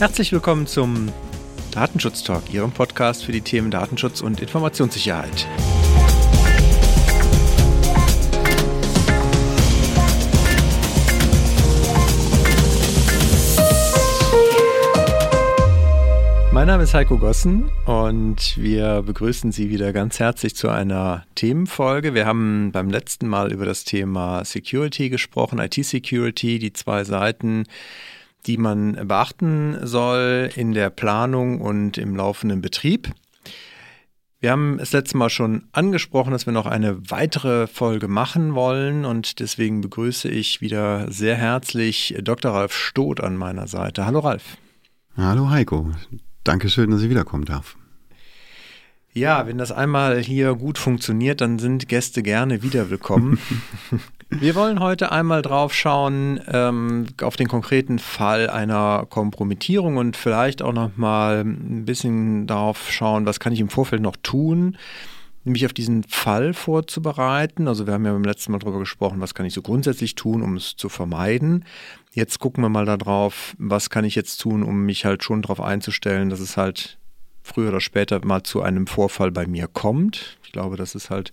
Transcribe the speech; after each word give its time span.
Herzlich 0.00 0.32
willkommen 0.32 0.66
zum 0.66 1.12
Datenschutz 1.72 2.24
Talk, 2.24 2.54
Ihrem 2.54 2.72
Podcast 2.72 3.22
für 3.22 3.32
die 3.32 3.42
Themen 3.42 3.70
Datenschutz 3.70 4.22
und 4.22 4.40
Informationssicherheit. 4.40 5.46
Mein 16.50 16.66
Name 16.66 16.84
ist 16.84 16.94
Heiko 16.94 17.18
Gossen 17.18 17.70
und 17.84 18.56
wir 18.56 19.02
begrüßen 19.02 19.52
Sie 19.52 19.68
wieder 19.68 19.92
ganz 19.92 20.18
herzlich 20.18 20.56
zu 20.56 20.70
einer 20.70 21.26
Themenfolge. 21.34 22.14
Wir 22.14 22.24
haben 22.24 22.72
beim 22.72 22.88
letzten 22.88 23.28
Mal 23.28 23.52
über 23.52 23.66
das 23.66 23.84
Thema 23.84 24.46
Security 24.46 25.10
gesprochen, 25.10 25.58
IT-Security, 25.58 26.58
die 26.58 26.72
zwei 26.72 27.04
Seiten, 27.04 27.66
die 28.46 28.56
man 28.56 29.06
beachten 29.06 29.78
soll 29.86 30.50
in 30.54 30.72
der 30.72 30.90
Planung 30.90 31.60
und 31.60 31.98
im 31.98 32.16
laufenden 32.16 32.60
Betrieb. 32.60 33.10
Wir 34.40 34.52
haben 34.52 34.78
das 34.78 34.92
letzte 34.92 35.18
Mal 35.18 35.28
schon 35.28 35.64
angesprochen, 35.72 36.32
dass 36.32 36.46
wir 36.46 36.54
noch 36.54 36.64
eine 36.64 37.10
weitere 37.10 37.66
Folge 37.66 38.08
machen 38.08 38.54
wollen 38.54 39.04
und 39.04 39.38
deswegen 39.38 39.82
begrüße 39.82 40.30
ich 40.30 40.62
wieder 40.62 41.12
sehr 41.12 41.36
herzlich 41.36 42.16
Dr. 42.22 42.52
Ralf 42.52 42.72
Stoth 42.72 43.20
an 43.20 43.36
meiner 43.36 43.66
Seite. 43.66 44.06
Hallo 44.06 44.20
Ralf. 44.20 44.56
Hallo 45.14 45.50
Heiko. 45.50 45.90
Dankeschön, 46.42 46.90
dass 46.90 47.02
ich 47.02 47.10
wiederkommen 47.10 47.44
darf. 47.44 47.76
Ja, 49.12 49.46
wenn 49.46 49.58
das 49.58 49.72
einmal 49.72 50.20
hier 50.20 50.54
gut 50.54 50.78
funktioniert, 50.78 51.42
dann 51.42 51.58
sind 51.58 51.88
Gäste 51.88 52.22
gerne 52.22 52.62
wieder 52.62 52.88
willkommen. 52.88 53.38
Wir 54.32 54.54
wollen 54.54 54.78
heute 54.78 55.10
einmal 55.10 55.42
drauf 55.42 55.74
schauen 55.74 56.40
ähm, 56.46 57.08
auf 57.20 57.34
den 57.34 57.48
konkreten 57.48 57.98
Fall 57.98 58.48
einer 58.48 59.04
Kompromittierung 59.10 59.96
und 59.96 60.16
vielleicht 60.16 60.62
auch 60.62 60.72
noch 60.72 60.96
mal 60.96 61.40
ein 61.40 61.84
bisschen 61.84 62.46
darauf 62.46 62.92
schauen, 62.92 63.26
was 63.26 63.40
kann 63.40 63.52
ich 63.52 63.58
im 63.58 63.68
Vorfeld 63.68 64.00
noch 64.00 64.16
tun, 64.22 64.78
mich 65.42 65.66
auf 65.66 65.72
diesen 65.72 66.04
Fall 66.04 66.54
vorzubereiten. 66.54 67.66
Also 67.66 67.88
wir 67.88 67.94
haben 67.94 68.06
ja 68.06 68.12
beim 68.12 68.22
letzten 68.22 68.52
Mal 68.52 68.60
darüber 68.60 68.78
gesprochen, 68.78 69.20
was 69.20 69.34
kann 69.34 69.46
ich 69.46 69.52
so 69.52 69.62
grundsätzlich 69.62 70.14
tun, 70.14 70.42
um 70.42 70.56
es 70.56 70.76
zu 70.76 70.88
vermeiden. 70.88 71.64
Jetzt 72.12 72.38
gucken 72.38 72.62
wir 72.62 72.68
mal 72.68 72.86
darauf, 72.86 73.56
was 73.58 73.90
kann 73.90 74.04
ich 74.04 74.14
jetzt 74.14 74.38
tun, 74.38 74.62
um 74.62 74.86
mich 74.86 75.04
halt 75.04 75.24
schon 75.24 75.42
darauf 75.42 75.60
einzustellen, 75.60 76.30
dass 76.30 76.38
es 76.38 76.56
halt 76.56 76.98
früher 77.42 77.70
oder 77.70 77.80
später 77.80 78.24
mal 78.24 78.44
zu 78.44 78.62
einem 78.62 78.86
Vorfall 78.86 79.32
bei 79.32 79.48
mir 79.48 79.66
kommt. 79.66 80.38
Ich 80.44 80.52
glaube, 80.52 80.76
das 80.76 80.94
ist 80.94 81.10
halt 81.10 81.32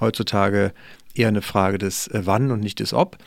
heutzutage 0.00 0.72
eher 1.14 1.28
eine 1.28 1.42
Frage 1.42 1.78
des 1.78 2.08
äh, 2.08 2.22
Wann 2.24 2.50
und 2.50 2.60
nicht 2.60 2.80
des 2.80 2.92
Ob. 2.92 3.18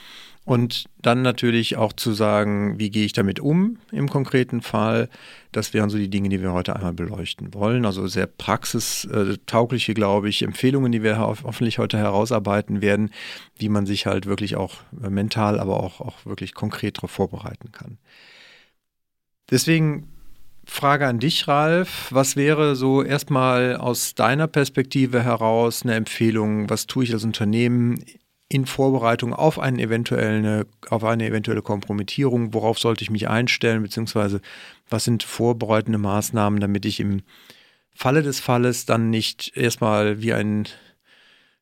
Und 0.45 0.89
dann 1.01 1.21
natürlich 1.21 1.77
auch 1.77 1.93
zu 1.93 2.11
sagen, 2.11 2.77
wie 2.77 2.89
gehe 2.89 3.05
ich 3.05 3.13
damit 3.13 3.39
um 3.39 3.77
im 3.93 4.09
konkreten 4.09 4.61
Fall. 4.61 5.07
Das 5.53 5.73
wären 5.73 5.89
so 5.89 5.97
die 5.97 6.09
Dinge, 6.09 6.27
die 6.27 6.41
wir 6.41 6.51
heute 6.51 6.75
einmal 6.75 6.91
beleuchten 6.91 7.53
wollen. 7.53 7.85
Also 7.85 8.07
sehr 8.07 8.27
praxistaugliche, 8.27 9.93
glaube 9.93 10.27
ich, 10.27 10.41
Empfehlungen, 10.41 10.91
die 10.91 11.01
wir 11.01 11.17
hoffentlich 11.17 11.79
heute 11.79 11.97
herausarbeiten 11.97 12.81
werden, 12.81 13.11
wie 13.57 13.69
man 13.69 13.85
sich 13.85 14.05
halt 14.05 14.25
wirklich 14.25 14.57
auch 14.57 14.75
äh, 15.01 15.09
mental, 15.09 15.61
aber 15.61 15.81
auch, 15.81 16.01
auch 16.01 16.25
wirklich 16.25 16.53
konkret 16.53 16.97
darauf 16.97 17.11
vorbereiten 17.11 17.71
kann. 17.71 17.97
Deswegen 19.49 20.12
Frage 20.65 21.07
an 21.07 21.19
dich, 21.19 21.47
Ralf. 21.47 22.07
Was 22.11 22.35
wäre 22.35 22.75
so 22.75 23.03
erstmal 23.03 23.75
aus 23.75 24.15
deiner 24.15 24.47
Perspektive 24.47 25.23
heraus 25.23 25.83
eine 25.83 25.95
Empfehlung? 25.95 26.69
Was 26.69 26.87
tue 26.87 27.03
ich 27.03 27.13
als 27.13 27.23
Unternehmen 27.23 28.03
in 28.49 28.65
Vorbereitung 28.65 29.33
auf, 29.33 29.59
einen 29.59 29.79
eventuelle, 29.79 30.65
auf 30.89 31.03
eine 31.03 31.27
eventuelle 31.27 31.61
Kompromittierung? 31.61 32.53
Worauf 32.53 32.79
sollte 32.79 33.03
ich 33.03 33.09
mich 33.09 33.27
einstellen? 33.27 33.83
Beziehungsweise 33.83 34.41
was 34.89 35.03
sind 35.03 35.23
vorbereitende 35.23 35.97
Maßnahmen, 35.97 36.59
damit 36.59 36.85
ich 36.85 36.99
im 36.99 37.23
Falle 37.93 38.23
des 38.23 38.39
Falles 38.39 38.85
dann 38.85 39.09
nicht 39.09 39.55
erstmal 39.55 40.21
wie 40.21 40.33
ein 40.33 40.67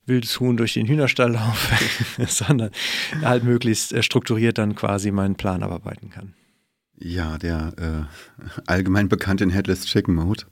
wildes 0.06 0.40
Huhn 0.40 0.57
durch 0.57 0.73
den 0.73 0.88
Hühnerstall 0.88 1.31
laufe, 1.34 1.75
sondern 2.28 2.72
halt 3.23 3.44
möglichst 3.44 3.94
äh, 3.94 4.03
strukturiert 4.03 4.57
dann 4.57 4.75
quasi 4.75 5.11
meinen 5.11 5.35
Plan 5.35 5.63
abarbeiten 5.63 6.09
kann? 6.09 6.34
Ja, 7.03 7.38
der 7.38 7.73
äh, 7.78 8.62
allgemein 8.67 9.09
bekannte 9.09 9.50
Headless 9.50 9.85
Chicken 9.85 10.16
Mode, 10.16 10.44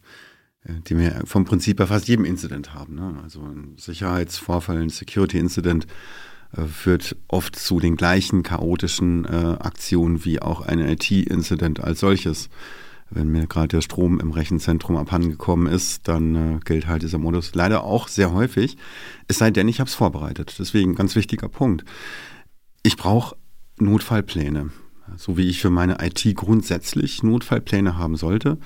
äh, 0.64 0.74
die 0.88 0.98
wir 0.98 1.22
vom 1.26 1.46
Prinzip 1.46 1.78
bei 1.78 1.86
fast 1.86 2.08
jedem 2.08 2.26
Incident 2.26 2.74
haben. 2.74 2.96
Ne? 2.96 3.20
Also 3.24 3.42
ein 3.42 3.76
Sicherheitsvorfall, 3.78 4.82
ein 4.82 4.90
Security-Incident 4.90 5.86
äh, 6.56 6.66
führt 6.66 7.16
oft 7.28 7.56
zu 7.56 7.80
den 7.80 7.96
gleichen 7.96 8.44
chaotischen 8.44 9.26
äh, 9.26 9.58
Aktionen 9.60 10.26
wie 10.26 10.42
auch 10.42 10.62
ein 10.62 10.80
IT-Incident 10.80 11.82
als 11.82 12.00
solches. 12.00 12.50
Wenn 13.12 13.30
mir 13.30 13.48
gerade 13.48 13.70
der 13.70 13.82
Strom 13.82 14.20
im 14.20 14.32
Rechenzentrum 14.32 14.96
abhandengekommen 14.96 15.72
ist, 15.72 16.08
dann 16.08 16.36
äh, 16.36 16.60
gilt 16.64 16.88
halt 16.88 17.04
dieser 17.04 17.18
Modus 17.18 17.54
leider 17.54 17.84
auch 17.84 18.08
sehr 18.08 18.34
häufig. 18.34 18.78
Es 19.28 19.38
sei 19.38 19.52
denn, 19.52 19.68
ich 19.68 19.80
habe 19.80 19.88
es 19.88 19.96
vorbereitet. 19.96 20.56
Deswegen 20.58 20.96
ganz 20.96 21.16
wichtiger 21.16 21.50
Punkt. 21.50 21.86
Ich 22.84 22.98
brauche 22.98 23.36
Notfallpläne 23.80 24.70
so 25.18 25.38
wie 25.38 25.48
ich 25.48 25.62
für 25.62 25.70
meine 25.70 25.98
IT 26.06 26.24
grundsätzlich 26.36 27.24
Notfallpläne 27.24 27.98
haben 27.98 28.16
sollte, 28.16 28.58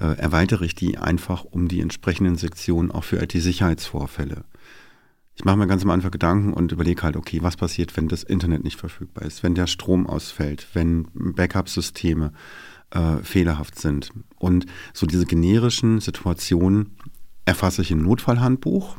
äh, 0.00 0.16
erweitere 0.18 0.64
ich 0.64 0.74
die 0.74 0.98
einfach 0.98 1.44
um 1.44 1.68
die 1.68 1.80
entsprechenden 1.80 2.36
Sektionen 2.36 2.90
auch 2.90 3.04
für 3.04 3.22
IT-Sicherheitsvorfälle. 3.22 4.44
Ich 5.34 5.44
mache 5.44 5.56
mir 5.56 5.68
ganz 5.68 5.84
am 5.84 5.90
Anfang 5.90 6.10
Gedanken 6.10 6.52
und 6.52 6.72
überlege 6.72 7.02
halt, 7.02 7.16
okay, 7.16 7.40
was 7.42 7.56
passiert, 7.56 7.96
wenn 7.96 8.08
das 8.08 8.24
Internet 8.24 8.64
nicht 8.64 8.78
verfügbar 8.78 9.24
ist, 9.24 9.42
wenn 9.42 9.54
der 9.54 9.68
Strom 9.68 10.06
ausfällt, 10.08 10.66
wenn 10.72 11.06
Backup-Systeme 11.14 12.32
äh, 12.90 13.18
fehlerhaft 13.18 13.78
sind. 13.78 14.10
Und 14.36 14.66
so 14.92 15.06
diese 15.06 15.26
generischen 15.26 16.00
Situationen 16.00 16.96
erfasse 17.44 17.82
ich 17.82 17.90
im 17.90 18.02
Notfallhandbuch, 18.02 18.96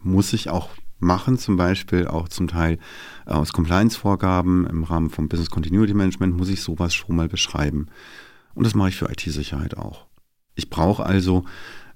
muss 0.00 0.32
ich 0.32 0.48
auch 0.48 0.70
machen, 0.98 1.38
zum 1.38 1.56
Beispiel 1.56 2.06
auch 2.06 2.28
zum 2.28 2.48
Teil 2.48 2.78
äh, 3.26 3.32
aus 3.32 3.52
Compliance-Vorgaben 3.52 4.66
im 4.66 4.84
Rahmen 4.84 5.10
vom 5.10 5.28
Business 5.28 5.50
Continuity 5.50 5.94
Management, 5.94 6.36
muss 6.36 6.48
ich 6.48 6.62
sowas 6.62 6.94
schon 6.94 7.16
mal 7.16 7.28
beschreiben. 7.28 7.88
Und 8.54 8.64
das 8.64 8.74
mache 8.74 8.90
ich 8.90 8.96
für 8.96 9.10
IT-Sicherheit 9.10 9.76
auch. 9.76 10.06
Ich 10.54 10.70
brauche 10.70 11.04
also 11.04 11.44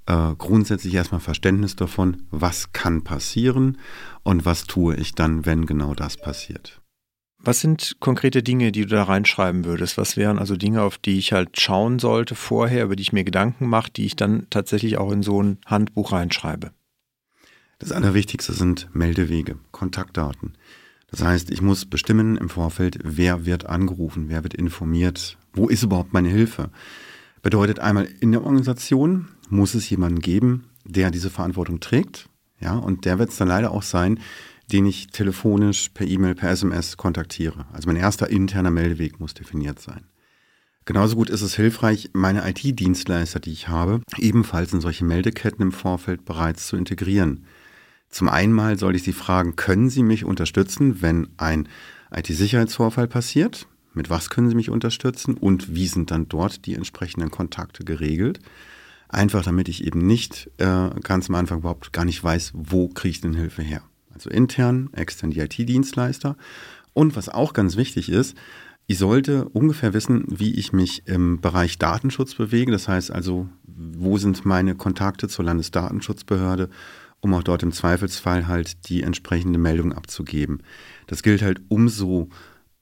äh, 0.06 0.34
grundsätzlich 0.36 0.94
erstmal 0.94 1.20
Verständnis 1.20 1.76
davon, 1.76 2.22
was 2.30 2.72
kann 2.72 3.04
passieren 3.04 3.78
und 4.22 4.44
was 4.44 4.64
tue 4.64 4.96
ich 4.96 5.14
dann, 5.14 5.46
wenn 5.46 5.66
genau 5.66 5.94
das 5.94 6.16
passiert. 6.16 6.80
Was 7.40 7.60
sind 7.60 7.96
konkrete 8.00 8.42
Dinge, 8.42 8.72
die 8.72 8.82
du 8.82 8.88
da 8.88 9.04
reinschreiben 9.04 9.64
würdest? 9.64 9.96
Was 9.96 10.16
wären 10.16 10.40
also 10.40 10.56
Dinge, 10.56 10.82
auf 10.82 10.98
die 10.98 11.18
ich 11.18 11.32
halt 11.32 11.60
schauen 11.60 12.00
sollte 12.00 12.34
vorher, 12.34 12.84
über 12.84 12.96
die 12.96 13.02
ich 13.02 13.12
mir 13.12 13.22
Gedanken 13.22 13.68
mache, 13.68 13.92
die 13.92 14.06
ich 14.06 14.16
dann 14.16 14.48
tatsächlich 14.50 14.98
auch 14.98 15.12
in 15.12 15.22
so 15.22 15.40
ein 15.40 15.58
Handbuch 15.64 16.10
reinschreibe? 16.10 16.72
Das 17.80 17.92
Allerwichtigste 17.92 18.52
sind 18.52 18.88
Meldewege, 18.92 19.56
Kontaktdaten. 19.70 20.54
Das 21.12 21.22
heißt, 21.22 21.50
ich 21.50 21.62
muss 21.62 21.86
bestimmen 21.86 22.36
im 22.36 22.48
Vorfeld, 22.48 22.98
wer 23.04 23.46
wird 23.46 23.66
angerufen, 23.66 24.28
wer 24.28 24.42
wird 24.42 24.54
informiert, 24.54 25.38
wo 25.52 25.68
ist 25.68 25.84
überhaupt 25.84 26.12
meine 26.12 26.28
Hilfe. 26.28 26.70
Bedeutet 27.40 27.78
einmal 27.78 28.08
in 28.20 28.32
der 28.32 28.42
Organisation 28.42 29.28
muss 29.48 29.74
es 29.74 29.88
jemanden 29.88 30.18
geben, 30.18 30.64
der 30.84 31.12
diese 31.12 31.30
Verantwortung 31.30 31.78
trägt. 31.78 32.28
Ja, 32.60 32.76
und 32.76 33.04
der 33.04 33.20
wird 33.20 33.30
es 33.30 33.36
dann 33.36 33.46
leider 33.46 33.70
auch 33.70 33.84
sein, 33.84 34.18
den 34.72 34.84
ich 34.84 35.06
telefonisch, 35.06 35.90
per 35.90 36.06
E-Mail, 36.06 36.34
per 36.34 36.50
SMS 36.50 36.96
kontaktiere. 36.96 37.66
Also 37.72 37.88
mein 37.88 37.96
erster 37.96 38.28
interner 38.28 38.72
Meldeweg 38.72 39.20
muss 39.20 39.34
definiert 39.34 39.80
sein. 39.80 40.04
Genauso 40.84 41.14
gut 41.14 41.30
ist 41.30 41.42
es 41.42 41.54
hilfreich, 41.54 42.10
meine 42.12 42.48
IT-Dienstleister, 42.48 43.38
die 43.38 43.52
ich 43.52 43.68
habe, 43.68 44.00
ebenfalls 44.16 44.72
in 44.72 44.80
solche 44.80 45.04
Meldeketten 45.04 45.62
im 45.62 45.72
Vorfeld 45.72 46.24
bereits 46.24 46.66
zu 46.66 46.76
integrieren. 46.76 47.44
Zum 48.10 48.28
einen 48.28 48.76
soll 48.78 48.96
ich 48.96 49.02
Sie 49.02 49.12
fragen, 49.12 49.56
können 49.56 49.90
Sie 49.90 50.02
mich 50.02 50.24
unterstützen, 50.24 51.02
wenn 51.02 51.28
ein 51.36 51.68
IT-Sicherheitsvorfall 52.14 53.06
passiert? 53.06 53.66
Mit 53.92 54.10
was 54.10 54.30
können 54.30 54.48
Sie 54.48 54.54
mich 54.54 54.70
unterstützen 54.70 55.34
und 55.34 55.74
wie 55.74 55.88
sind 55.88 56.10
dann 56.10 56.28
dort 56.28 56.66
die 56.66 56.74
entsprechenden 56.74 57.30
Kontakte 57.30 57.84
geregelt? 57.84 58.40
Einfach 59.08 59.42
damit 59.42 59.68
ich 59.68 59.84
eben 59.84 60.06
nicht 60.06 60.50
äh, 60.58 60.90
ganz 61.02 61.28
am 61.28 61.34
Anfang 61.34 61.58
überhaupt 61.58 61.92
gar 61.92 62.04
nicht 62.04 62.22
weiß, 62.22 62.52
wo 62.54 62.88
kriege 62.88 63.10
ich 63.10 63.20
denn 63.20 63.34
Hilfe 63.34 63.62
her. 63.62 63.82
Also 64.14 64.30
intern, 64.30 64.90
extern 64.92 65.30
die 65.30 65.40
IT-Dienstleister. 65.40 66.36
Und 66.92 67.16
was 67.16 67.28
auch 67.28 67.52
ganz 67.52 67.76
wichtig 67.76 68.10
ist, 68.10 68.36
ich 68.86 68.98
sollte 68.98 69.48
ungefähr 69.50 69.92
wissen, 69.92 70.24
wie 70.28 70.54
ich 70.54 70.72
mich 70.72 71.06
im 71.06 71.40
Bereich 71.40 71.78
Datenschutz 71.78 72.34
bewege. 72.34 72.72
Das 72.72 72.88
heißt 72.88 73.10
also, 73.10 73.48
wo 73.64 74.16
sind 74.16 74.44
meine 74.44 74.74
Kontakte 74.74 75.28
zur 75.28 75.44
Landesdatenschutzbehörde 75.44 76.70
um 77.20 77.34
auch 77.34 77.42
dort 77.42 77.62
im 77.62 77.72
Zweifelsfall 77.72 78.46
halt 78.46 78.88
die 78.88 79.02
entsprechende 79.02 79.58
Meldung 79.58 79.92
abzugeben. 79.92 80.62
Das 81.06 81.22
gilt 81.22 81.42
halt 81.42 81.60
umso 81.68 82.28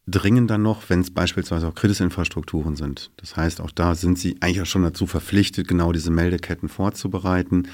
dringender 0.06 0.58
noch, 0.58 0.88
wenn 0.88 1.00
es 1.00 1.12
beispielsweise 1.12 1.66
auch 1.68 1.74
kritische 1.74 2.04
Infrastrukturen 2.04 2.76
sind. 2.76 3.10
Das 3.16 3.36
heißt, 3.36 3.60
auch 3.60 3.70
da 3.70 3.94
sind 3.94 4.18
Sie 4.18 4.36
eigentlich 4.40 4.62
auch 4.62 4.66
schon 4.66 4.82
dazu 4.82 5.06
verpflichtet, 5.06 5.66
genau 5.66 5.92
diese 5.92 6.10
Meldeketten 6.10 6.68
vorzubereiten, 6.68 7.68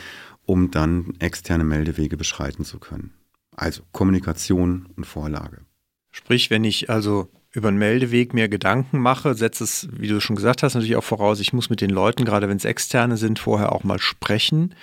um 0.47 0.71
dann 0.71 1.15
externe 1.19 1.65
Meldewege 1.65 2.17
beschreiten 2.17 2.65
zu 2.65 2.79
können. 2.79 3.13
Also 3.55 3.83
Kommunikation 3.93 4.87
und 4.97 5.05
Vorlage. 5.05 5.59
Sprich, 6.11 6.51
wenn 6.51 6.65
ich 6.65 6.89
also 6.89 7.29
über 7.53 7.69
einen 7.69 7.79
Meldeweg 7.79 8.33
mir 8.33 8.49
Gedanken 8.49 8.99
mache, 8.99 9.35
setze 9.35 9.65
es, 9.65 9.89
wie 9.93 10.09
du 10.09 10.21
schon 10.21 10.37
gesagt 10.37 10.63
hast, 10.63 10.75
natürlich 10.75 10.97
auch 10.97 11.05
voraus, 11.05 11.39
ich 11.39 11.53
muss 11.53 11.69
mit 11.69 11.83
den 11.83 11.91
Leuten, 11.91 12.25
gerade 12.25 12.49
wenn 12.49 12.57
es 12.57 12.65
externe 12.65 13.19
sind, 13.19 13.39
vorher 13.39 13.73
auch 13.73 13.85
mal 13.85 13.99
sprechen. 13.99 14.75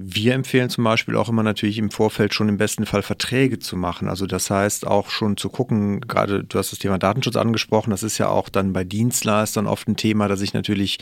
Wir 0.00 0.34
empfehlen 0.34 0.70
zum 0.70 0.84
Beispiel 0.84 1.16
auch 1.16 1.28
immer 1.28 1.42
natürlich 1.42 1.76
im 1.76 1.90
Vorfeld 1.90 2.32
schon 2.32 2.48
im 2.48 2.56
besten 2.56 2.86
Fall 2.86 3.02
Verträge 3.02 3.58
zu 3.58 3.76
machen. 3.76 4.08
Also 4.08 4.26
das 4.26 4.48
heißt 4.48 4.86
auch 4.86 5.10
schon 5.10 5.36
zu 5.36 5.48
gucken, 5.48 6.02
gerade 6.02 6.44
du 6.44 6.56
hast 6.56 6.70
das 6.70 6.78
Thema 6.78 6.98
Datenschutz 6.98 7.34
angesprochen, 7.34 7.90
das 7.90 8.04
ist 8.04 8.16
ja 8.16 8.28
auch 8.28 8.48
dann 8.48 8.72
bei 8.72 8.84
Dienstleistern 8.84 9.66
oft 9.66 9.88
ein 9.88 9.96
Thema, 9.96 10.28
dass 10.28 10.40
ich 10.40 10.54
natürlich 10.54 10.98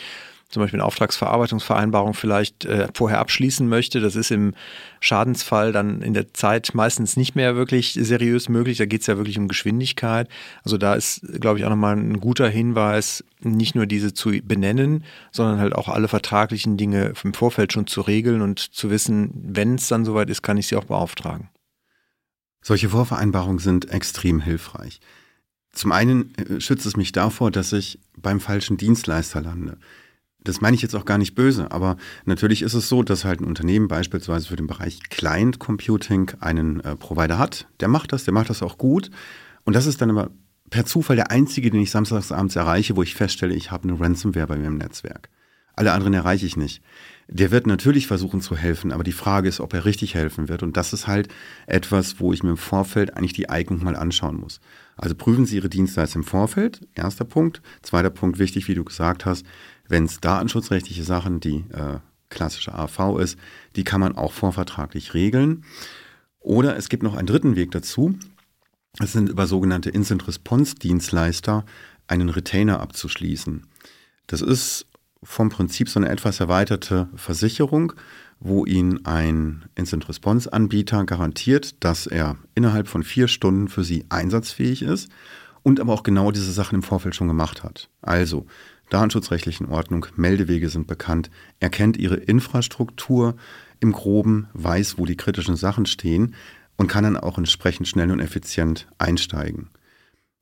zum 0.48 0.62
Beispiel 0.62 0.78
eine 0.78 0.86
Auftragsverarbeitungsvereinbarung 0.86 2.14
vielleicht 2.14 2.64
äh, 2.64 2.88
vorher 2.94 3.18
abschließen 3.18 3.68
möchte. 3.68 4.00
Das 4.00 4.14
ist 4.14 4.30
im 4.30 4.54
Schadensfall 5.00 5.72
dann 5.72 6.02
in 6.02 6.14
der 6.14 6.32
Zeit 6.34 6.70
meistens 6.72 7.16
nicht 7.16 7.34
mehr 7.34 7.56
wirklich 7.56 7.94
seriös 7.94 8.48
möglich. 8.48 8.78
Da 8.78 8.86
geht 8.86 9.00
es 9.00 9.08
ja 9.08 9.16
wirklich 9.16 9.38
um 9.38 9.48
Geschwindigkeit. 9.48 10.28
Also 10.62 10.78
da 10.78 10.94
ist, 10.94 11.22
glaube 11.40 11.58
ich, 11.58 11.64
auch 11.64 11.70
nochmal 11.70 11.96
ein 11.96 12.20
guter 12.20 12.48
Hinweis, 12.48 13.24
nicht 13.40 13.74
nur 13.74 13.86
diese 13.86 14.14
zu 14.14 14.30
benennen, 14.44 15.04
sondern 15.32 15.58
halt 15.58 15.74
auch 15.74 15.88
alle 15.88 16.06
vertraglichen 16.06 16.76
Dinge 16.76 17.12
im 17.24 17.34
Vorfeld 17.34 17.72
schon 17.72 17.88
zu 17.88 18.00
regeln 18.00 18.40
und 18.40 18.60
zu 18.60 18.88
wissen, 18.88 19.32
wenn 19.34 19.74
es 19.74 19.88
dann 19.88 20.04
soweit 20.04 20.30
ist, 20.30 20.42
kann 20.42 20.58
ich 20.58 20.68
sie 20.68 20.76
auch 20.76 20.84
beauftragen. 20.84 21.48
Solche 22.62 22.88
Vorvereinbarungen 22.88 23.58
sind 23.58 23.90
extrem 23.90 24.40
hilfreich. 24.40 25.00
Zum 25.72 25.90
einen 25.90 26.34
äh, 26.36 26.60
schützt 26.60 26.86
es 26.86 26.96
mich 26.96 27.10
davor, 27.10 27.50
dass 27.50 27.72
ich 27.72 27.98
beim 28.16 28.38
falschen 28.38 28.76
Dienstleister 28.76 29.40
lande 29.40 29.78
das 30.48 30.60
meine 30.60 30.74
ich 30.74 30.82
jetzt 30.82 30.94
auch 30.94 31.04
gar 31.04 31.18
nicht 31.18 31.34
böse, 31.34 31.70
aber 31.70 31.96
natürlich 32.24 32.62
ist 32.62 32.74
es 32.74 32.88
so, 32.88 33.02
dass 33.02 33.24
halt 33.24 33.40
ein 33.40 33.44
Unternehmen 33.44 33.88
beispielsweise 33.88 34.48
für 34.48 34.56
den 34.56 34.66
Bereich 34.66 35.00
Client 35.10 35.58
Computing 35.58 36.32
einen 36.40 36.80
äh, 36.80 36.96
Provider 36.96 37.38
hat. 37.38 37.66
Der 37.80 37.88
macht 37.88 38.12
das, 38.12 38.24
der 38.24 38.34
macht 38.34 38.50
das 38.50 38.62
auch 38.62 38.78
gut. 38.78 39.10
Und 39.64 39.74
das 39.74 39.86
ist 39.86 40.00
dann 40.00 40.10
aber 40.10 40.30
per 40.70 40.84
Zufall 40.84 41.16
der 41.16 41.30
einzige, 41.30 41.70
den 41.70 41.80
ich 41.80 41.90
samstagsabends 41.90 42.56
erreiche, 42.56 42.96
wo 42.96 43.02
ich 43.02 43.14
feststelle, 43.14 43.54
ich 43.54 43.70
habe 43.70 43.88
eine 43.88 43.98
Ransomware 43.98 44.46
bei 44.46 44.56
mir 44.56 44.66
im 44.66 44.78
Netzwerk. 44.78 45.28
Alle 45.74 45.92
anderen 45.92 46.14
erreiche 46.14 46.46
ich 46.46 46.56
nicht. 46.56 46.82
Der 47.28 47.50
wird 47.50 47.66
natürlich 47.66 48.06
versuchen 48.06 48.40
zu 48.40 48.56
helfen, 48.56 48.92
aber 48.92 49.04
die 49.04 49.12
Frage 49.12 49.48
ist, 49.48 49.60
ob 49.60 49.74
er 49.74 49.84
richtig 49.84 50.14
helfen 50.14 50.48
wird. 50.48 50.62
Und 50.62 50.76
das 50.76 50.92
ist 50.92 51.06
halt 51.06 51.28
etwas, 51.66 52.18
wo 52.18 52.32
ich 52.32 52.42
mir 52.42 52.50
im 52.50 52.56
Vorfeld 52.56 53.14
eigentlich 53.14 53.34
die 53.34 53.50
Eignung 53.50 53.84
mal 53.84 53.94
anschauen 53.94 54.40
muss. 54.40 54.60
Also 54.96 55.14
prüfen 55.14 55.44
Sie 55.44 55.56
Ihre 55.56 55.68
Dienstleister 55.68 56.16
im 56.16 56.24
Vorfeld, 56.24 56.80
erster 56.94 57.24
Punkt. 57.24 57.60
Zweiter 57.82 58.08
Punkt, 58.08 58.38
wichtig, 58.38 58.68
wie 58.68 58.74
du 58.74 58.84
gesagt 58.84 59.26
hast, 59.26 59.44
wenn 59.88 60.04
es 60.04 60.20
datenschutzrechtliche 60.20 61.04
Sachen, 61.04 61.40
die 61.40 61.64
äh, 61.72 61.98
klassische 62.28 62.74
AV 62.74 63.18
ist, 63.18 63.38
die 63.76 63.84
kann 63.84 64.00
man 64.00 64.16
auch 64.16 64.32
vorvertraglich 64.32 65.14
regeln. 65.14 65.64
Oder 66.40 66.76
es 66.76 66.88
gibt 66.88 67.02
noch 67.02 67.14
einen 67.14 67.26
dritten 67.26 67.56
Weg 67.56 67.70
dazu. 67.70 68.18
Es 68.98 69.12
sind 69.12 69.28
über 69.28 69.46
sogenannte 69.46 69.90
Instant 69.90 70.26
Response 70.26 70.74
Dienstleister 70.76 71.64
einen 72.08 72.28
Retainer 72.28 72.80
abzuschließen. 72.80 73.66
Das 74.26 74.42
ist 74.42 74.86
vom 75.22 75.48
Prinzip 75.50 75.88
so 75.88 75.98
eine 75.98 76.08
etwas 76.08 76.40
erweiterte 76.40 77.08
Versicherung, 77.16 77.92
wo 78.38 78.64
Ihnen 78.64 79.04
ein 79.06 79.64
Instant 79.74 80.08
Response 80.08 80.52
Anbieter 80.52 81.04
garantiert, 81.04 81.82
dass 81.82 82.06
er 82.06 82.36
innerhalb 82.54 82.86
von 82.86 83.02
vier 83.02 83.28
Stunden 83.28 83.68
für 83.68 83.82
Sie 83.82 84.04
einsatzfähig 84.08 84.82
ist 84.82 85.10
und 85.62 85.80
aber 85.80 85.92
auch 85.92 86.02
genau 86.02 86.30
diese 86.30 86.52
Sachen 86.52 86.76
im 86.76 86.82
Vorfeld 86.82 87.14
schon 87.14 87.28
gemacht 87.28 87.64
hat. 87.64 87.88
Also 88.02 88.46
datenschutzrechtlichen 88.90 89.66
Ordnung, 89.68 90.06
Meldewege 90.16 90.68
sind 90.68 90.86
bekannt, 90.86 91.30
er 91.60 91.70
kennt 91.70 91.96
ihre 91.96 92.16
Infrastruktur 92.16 93.36
im 93.80 93.92
groben, 93.92 94.48
weiß, 94.54 94.98
wo 94.98 95.06
die 95.06 95.16
kritischen 95.16 95.56
Sachen 95.56 95.86
stehen 95.86 96.34
und 96.76 96.88
kann 96.88 97.04
dann 97.04 97.16
auch 97.16 97.38
entsprechend 97.38 97.88
schnell 97.88 98.10
und 98.10 98.20
effizient 98.20 98.86
einsteigen. 98.98 99.70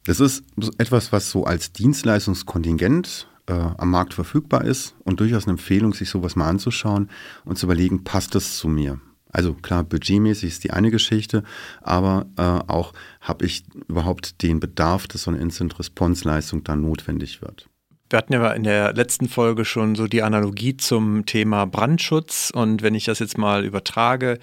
Das 0.04 0.20
ist 0.20 0.44
etwas, 0.78 1.12
was 1.12 1.30
so 1.30 1.44
als 1.44 1.72
Dienstleistungskontingent 1.72 3.28
äh, 3.46 3.52
am 3.54 3.90
Markt 3.90 4.14
verfügbar 4.14 4.64
ist 4.64 4.94
und 5.04 5.20
durchaus 5.20 5.44
eine 5.44 5.52
Empfehlung, 5.52 5.94
sich 5.94 6.10
sowas 6.10 6.36
mal 6.36 6.48
anzuschauen 6.48 7.08
und 7.44 7.58
zu 7.58 7.66
überlegen, 7.66 8.04
passt 8.04 8.34
das 8.34 8.58
zu 8.58 8.68
mir? 8.68 9.00
Also 9.34 9.54
klar, 9.54 9.82
budgetmäßig 9.82 10.48
ist 10.48 10.64
die 10.64 10.70
eine 10.70 10.90
Geschichte, 10.90 11.42
aber 11.80 12.26
äh, 12.36 12.42
auch 12.42 12.92
habe 13.20 13.44
ich 13.46 13.64
überhaupt 13.88 14.42
den 14.42 14.60
Bedarf, 14.60 15.08
dass 15.08 15.22
so 15.24 15.30
eine 15.30 15.40
Instant-Response-Leistung 15.40 16.62
dann 16.62 16.82
notwendig 16.82 17.42
wird. 17.42 17.68
Wir 18.14 18.18
hatten 18.18 18.32
ja 18.32 18.52
in 18.52 18.62
der 18.62 18.92
letzten 18.92 19.28
Folge 19.28 19.64
schon 19.64 19.96
so 19.96 20.06
die 20.06 20.22
Analogie 20.22 20.76
zum 20.76 21.26
Thema 21.26 21.66
Brandschutz. 21.66 22.52
Und 22.54 22.80
wenn 22.80 22.94
ich 22.94 23.06
das 23.06 23.18
jetzt 23.18 23.38
mal 23.38 23.64
übertrage, 23.64 24.38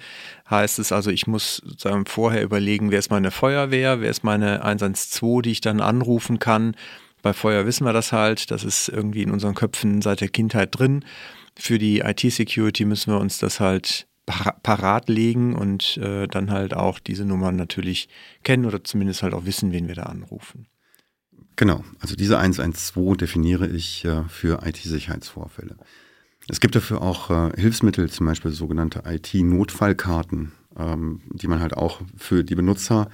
heißt 0.50 0.78
es 0.78 0.92
also, 0.92 1.10
ich 1.10 1.26
muss 1.26 1.62
sozusagen 1.64 2.04
vorher 2.04 2.42
überlegen, 2.42 2.90
wer 2.90 2.98
ist 2.98 3.10
meine 3.10 3.30
Feuerwehr, 3.30 4.02
wer 4.02 4.10
ist 4.10 4.24
meine 4.24 4.62
112, 4.62 5.40
die 5.40 5.52
ich 5.52 5.62
dann 5.62 5.80
anrufen 5.80 6.38
kann. 6.38 6.76
Bei 7.22 7.32
Feuer 7.32 7.64
wissen 7.64 7.86
wir 7.86 7.94
das 7.94 8.12
halt, 8.12 8.50
das 8.50 8.62
ist 8.62 8.90
irgendwie 8.90 9.22
in 9.22 9.30
unseren 9.30 9.54
Köpfen 9.54 10.02
seit 10.02 10.20
der 10.20 10.28
Kindheit 10.28 10.78
drin. 10.78 11.06
Für 11.58 11.78
die 11.78 12.00
IT-Security 12.00 12.84
müssen 12.84 13.10
wir 13.14 13.20
uns 13.20 13.38
das 13.38 13.58
halt 13.58 14.06
parat 14.26 15.08
legen 15.08 15.56
und 15.56 15.96
äh, 15.96 16.26
dann 16.26 16.50
halt 16.50 16.74
auch 16.74 16.98
diese 16.98 17.24
Nummern 17.24 17.56
natürlich 17.56 18.10
kennen 18.42 18.66
oder 18.66 18.84
zumindest 18.84 19.22
halt 19.22 19.32
auch 19.32 19.46
wissen, 19.46 19.72
wen 19.72 19.88
wir 19.88 19.94
da 19.94 20.02
anrufen. 20.02 20.66
Genau, 21.56 21.84
also 22.00 22.16
diese 22.16 22.38
112 22.38 23.16
definiere 23.16 23.66
ich 23.68 24.04
äh, 24.04 24.24
für 24.28 24.66
IT-Sicherheitsvorfälle. 24.66 25.76
Es 26.48 26.60
gibt 26.60 26.74
dafür 26.74 27.02
auch 27.02 27.30
äh, 27.30 27.52
Hilfsmittel, 27.60 28.10
zum 28.10 28.26
Beispiel 28.26 28.50
sogenannte 28.50 29.02
IT-Notfallkarten, 29.06 30.52
ähm, 30.76 31.20
die 31.30 31.46
man 31.46 31.60
halt 31.60 31.76
auch 31.76 32.00
für 32.16 32.42
die 32.42 32.54
Benutzer 32.54 33.08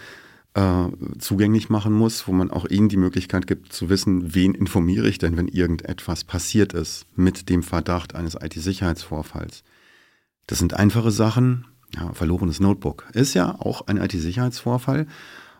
äh, 0.55 0.89
zugänglich 1.19 1.69
machen 1.69 1.93
muss, 1.93 2.27
wo 2.27 2.33
man 2.33 2.51
auch 2.51 2.67
ihnen 2.67 2.89
die 2.89 2.97
Möglichkeit 2.97 3.47
gibt 3.47 3.73
zu 3.73 3.89
wissen, 3.91 4.35
wen 4.35 4.55
informiere 4.55 5.09
ich 5.09 5.19
denn, 5.19 5.37
wenn 5.37 5.49
irgendetwas 5.49 6.25
passiert 6.25 6.73
ist 6.73 7.07
mit 7.17 7.49
dem 7.49 7.63
Verdacht 7.63 8.15
eines 8.15 8.35
IT-Sicherheitsvorfalls. 8.35 9.63
Das 10.47 10.59
sind 10.59 10.75
einfache 10.75 11.11
Sachen. 11.11 11.67
Ja, 11.95 12.13
verlorenes 12.13 12.61
Notebook 12.61 13.07
ist 13.13 13.35
ja 13.35 13.55
auch 13.59 13.87
ein 13.87 13.97
IT-Sicherheitsvorfall. 13.99 15.07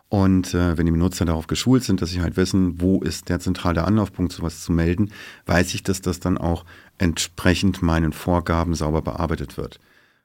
Und 0.09 0.55
äh, 0.55 0.75
wenn 0.75 0.87
die 0.87 0.91
Benutzer 0.91 1.25
darauf 1.25 1.45
geschult 1.45 1.83
sind, 1.83 2.01
dass 2.01 2.09
sie 2.09 2.21
halt 2.21 2.35
wissen, 2.35 2.81
wo 2.81 2.99
ist 3.01 3.29
der 3.29 3.39
zentrale 3.39 3.83
Anlaufpunkt, 3.83 4.33
sowas 4.33 4.61
zu 4.61 4.71
melden, 4.71 5.11
weiß 5.45 5.75
ich, 5.75 5.83
dass 5.83 6.01
das 6.01 6.19
dann 6.19 6.37
auch 6.37 6.65
entsprechend 6.97 7.83
meinen 7.83 8.11
Vorgaben 8.11 8.73
sauber 8.73 9.03
bearbeitet 9.03 9.55
wird. 9.57 9.79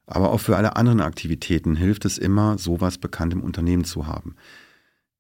Aber 0.06 0.32
auch 0.32 0.40
für 0.40 0.56
alle 0.56 0.76
anderen 0.76 1.00
Aktivitäten 1.00 1.76
hilft 1.76 2.06
es 2.06 2.19
immer, 2.19 2.56
sowas 2.56 2.96
bekannt 2.98 3.34
im 3.34 3.42
Unternehmen 3.42 3.84
zu 3.84 4.06
haben. 4.06 4.34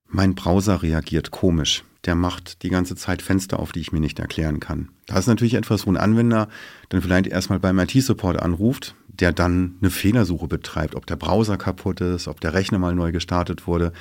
Mein 0.08 0.34
Browser 0.34 0.82
reagiert 0.82 1.30
komisch. 1.30 1.84
Der 2.04 2.14
macht 2.14 2.62
die 2.62 2.68
ganze 2.68 2.96
Zeit 2.96 3.22
Fenster 3.22 3.58
auf, 3.58 3.72
die 3.72 3.80
ich 3.80 3.92
mir 3.92 4.00
nicht 4.00 4.18
erklären 4.18 4.60
kann. 4.60 4.90
Das 5.06 5.20
ist 5.20 5.26
natürlich 5.26 5.54
etwas, 5.54 5.86
wo 5.86 5.90
ein 5.90 5.96
Anwender 5.96 6.48
dann 6.90 7.00
vielleicht 7.00 7.26
erstmal 7.26 7.58
beim 7.58 7.78
IT-Support 7.78 8.40
anruft, 8.40 8.94
der 9.08 9.32
dann 9.32 9.76
eine 9.80 9.90
Fehlersuche 9.90 10.46
betreibt, 10.46 10.94
ob 10.94 11.06
der 11.06 11.16
Browser 11.16 11.56
kaputt 11.56 12.00
ist, 12.00 12.28
ob 12.28 12.40
der 12.40 12.52
Rechner 12.52 12.78
mal 12.78 12.94
neu 12.94 13.10
gestartet 13.10 13.66
wurde. 13.66 13.92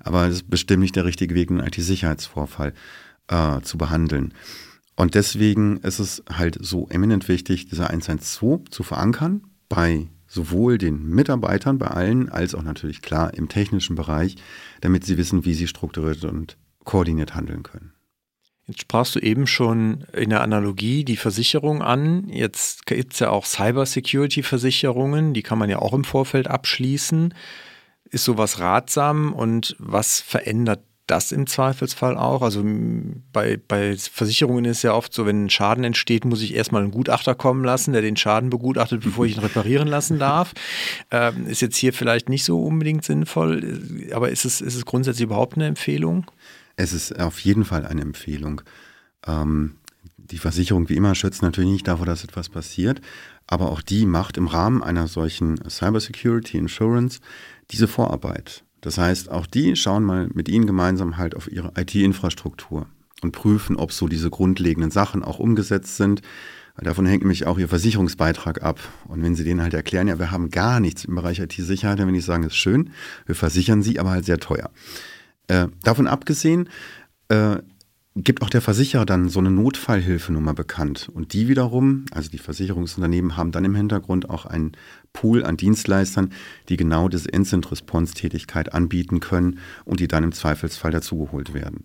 Aber 0.00 0.26
es 0.26 0.36
ist 0.36 0.50
bestimmt 0.50 0.80
nicht 0.80 0.96
der 0.96 1.04
richtige 1.04 1.34
Weg, 1.34 1.50
einen 1.50 1.60
IT-Sicherheitsvorfall 1.60 2.74
äh, 3.28 3.60
zu 3.62 3.78
behandeln. 3.78 4.34
Und 4.96 5.14
deswegen 5.14 5.76
ist 5.78 6.00
es 6.00 6.22
halt 6.28 6.58
so 6.60 6.88
eminent 6.88 7.28
wichtig, 7.28 7.66
diese 7.68 7.88
112 7.88 8.70
zu 8.70 8.82
verankern 8.82 9.42
bei 9.68 10.08
sowohl 10.26 10.76
den 10.76 11.08
Mitarbeitern, 11.08 11.78
bei 11.78 11.86
allen, 11.86 12.28
als 12.28 12.54
auch 12.54 12.62
natürlich 12.62 13.00
klar 13.00 13.32
im 13.34 13.48
technischen 13.48 13.96
Bereich, 13.96 14.36
damit 14.80 15.04
sie 15.04 15.16
wissen, 15.16 15.44
wie 15.44 15.54
sie 15.54 15.68
strukturiert 15.68 16.24
und 16.24 16.56
koordiniert 16.84 17.34
handeln 17.34 17.62
können. 17.62 17.92
Jetzt 18.66 18.82
sprachst 18.82 19.14
du 19.14 19.20
eben 19.20 19.46
schon 19.46 20.04
in 20.12 20.28
der 20.28 20.42
Analogie 20.42 21.02
die 21.02 21.16
Versicherung 21.16 21.80
an. 21.80 22.28
Jetzt 22.28 22.84
gibt 22.84 23.14
es 23.14 23.20
ja 23.20 23.30
auch 23.30 23.46
Cybersecurity-Versicherungen, 23.46 25.32
die 25.32 25.42
kann 25.42 25.58
man 25.58 25.70
ja 25.70 25.78
auch 25.78 25.94
im 25.94 26.04
Vorfeld 26.04 26.48
abschließen. 26.48 27.32
Ist 28.10 28.24
sowas 28.24 28.58
ratsam 28.58 29.32
und 29.32 29.76
was 29.78 30.20
verändert 30.20 30.80
das 31.06 31.32
im 31.32 31.46
Zweifelsfall 31.46 32.16
auch? 32.16 32.42
Also 32.42 32.62
bei, 33.32 33.58
bei 33.68 33.96
Versicherungen 33.96 34.64
ist 34.64 34.82
ja 34.82 34.94
oft 34.94 35.12
so, 35.12 35.26
wenn 35.26 35.44
ein 35.44 35.50
Schaden 35.50 35.84
entsteht, 35.84 36.24
muss 36.24 36.42
ich 36.42 36.54
erstmal 36.54 36.82
einen 36.82 36.90
Gutachter 36.90 37.34
kommen 37.34 37.64
lassen, 37.64 37.92
der 37.92 38.02
den 38.02 38.16
Schaden 38.16 38.50
begutachtet, 38.50 39.02
bevor 39.02 39.26
ich 39.26 39.36
ihn 39.36 39.42
reparieren 39.42 39.88
lassen 39.88 40.18
darf. 40.18 40.54
Ähm, 41.10 41.46
ist 41.46 41.62
jetzt 41.62 41.76
hier 41.76 41.94
vielleicht 41.94 42.28
nicht 42.28 42.44
so 42.44 42.62
unbedingt 42.62 43.02
sinnvoll, 43.02 43.80
aber 44.12 44.28
ist 44.28 44.44
es, 44.44 44.60
ist 44.60 44.74
es 44.74 44.84
grundsätzlich 44.84 45.24
überhaupt 45.24 45.56
eine 45.56 45.66
Empfehlung? 45.66 46.30
Es 46.76 46.92
ist 46.92 47.18
auf 47.18 47.40
jeden 47.40 47.64
Fall 47.64 47.86
eine 47.86 48.02
Empfehlung. 48.02 48.60
Ähm, 49.26 49.76
die 50.16 50.38
Versicherung 50.38 50.88
wie 50.88 50.96
immer 50.96 51.14
schützt 51.14 51.42
natürlich 51.42 51.70
nicht 51.70 51.88
davor, 51.88 52.04
dass 52.04 52.24
etwas 52.24 52.50
passiert, 52.50 53.00
aber 53.46 53.70
auch 53.70 53.80
die 53.80 54.04
macht 54.04 54.36
im 54.36 54.46
Rahmen 54.46 54.82
einer 54.82 55.08
solchen 55.08 55.58
Cybersecurity 55.68 56.58
Insurance 56.58 57.20
diese 57.70 57.88
Vorarbeit. 57.88 58.64
Das 58.80 58.98
heißt, 58.98 59.30
auch 59.30 59.46
die 59.46 59.76
schauen 59.76 60.04
mal 60.04 60.28
mit 60.32 60.48
Ihnen 60.48 60.66
gemeinsam 60.66 61.16
halt 61.16 61.34
auf 61.34 61.50
Ihre 61.50 61.72
IT-Infrastruktur 61.76 62.86
und 63.22 63.32
prüfen, 63.32 63.76
ob 63.76 63.92
so 63.92 64.08
diese 64.08 64.30
grundlegenden 64.30 64.90
Sachen 64.90 65.24
auch 65.24 65.38
umgesetzt 65.38 65.96
sind. 65.96 66.22
Davon 66.80 67.06
hängt 67.06 67.22
nämlich 67.22 67.46
auch 67.46 67.58
Ihr 67.58 67.68
Versicherungsbeitrag 67.68 68.62
ab. 68.62 68.78
Und 69.08 69.22
wenn 69.22 69.34
Sie 69.34 69.42
denen 69.42 69.62
halt 69.62 69.74
erklären, 69.74 70.06
ja, 70.06 70.20
wir 70.20 70.30
haben 70.30 70.50
gar 70.50 70.78
nichts 70.78 71.04
im 71.04 71.16
Bereich 71.16 71.40
IT-Sicherheit, 71.40 71.98
dann 71.98 72.06
wenn 72.06 72.14
ich 72.14 72.24
sagen, 72.24 72.44
ist 72.44 72.54
schön, 72.54 72.90
wir 73.26 73.34
versichern 73.34 73.82
Sie, 73.82 73.98
aber 73.98 74.10
halt 74.10 74.24
sehr 74.24 74.38
teuer. 74.38 74.70
Äh, 75.48 75.66
davon 75.82 76.06
abgesehen, 76.06 76.68
äh, 77.28 77.56
gibt 78.24 78.42
auch 78.42 78.50
der 78.50 78.60
Versicherer 78.60 79.06
dann 79.06 79.28
so 79.28 79.38
eine 79.38 79.50
Notfallhilfenummer 79.50 80.54
bekannt. 80.54 81.08
Und 81.12 81.32
die 81.32 81.48
wiederum, 81.48 82.06
also 82.10 82.30
die 82.30 82.38
Versicherungsunternehmen, 82.38 83.36
haben 83.36 83.52
dann 83.52 83.64
im 83.64 83.74
Hintergrund 83.74 84.30
auch 84.30 84.46
einen 84.46 84.72
Pool 85.12 85.44
an 85.44 85.56
Dienstleistern, 85.56 86.32
die 86.68 86.76
genau 86.76 87.08
diese 87.08 87.28
Instant-Response-Tätigkeit 87.28 88.72
anbieten 88.72 89.20
können 89.20 89.58
und 89.84 90.00
die 90.00 90.08
dann 90.08 90.24
im 90.24 90.32
Zweifelsfall 90.32 90.90
dazugeholt 90.90 91.54
werden. 91.54 91.82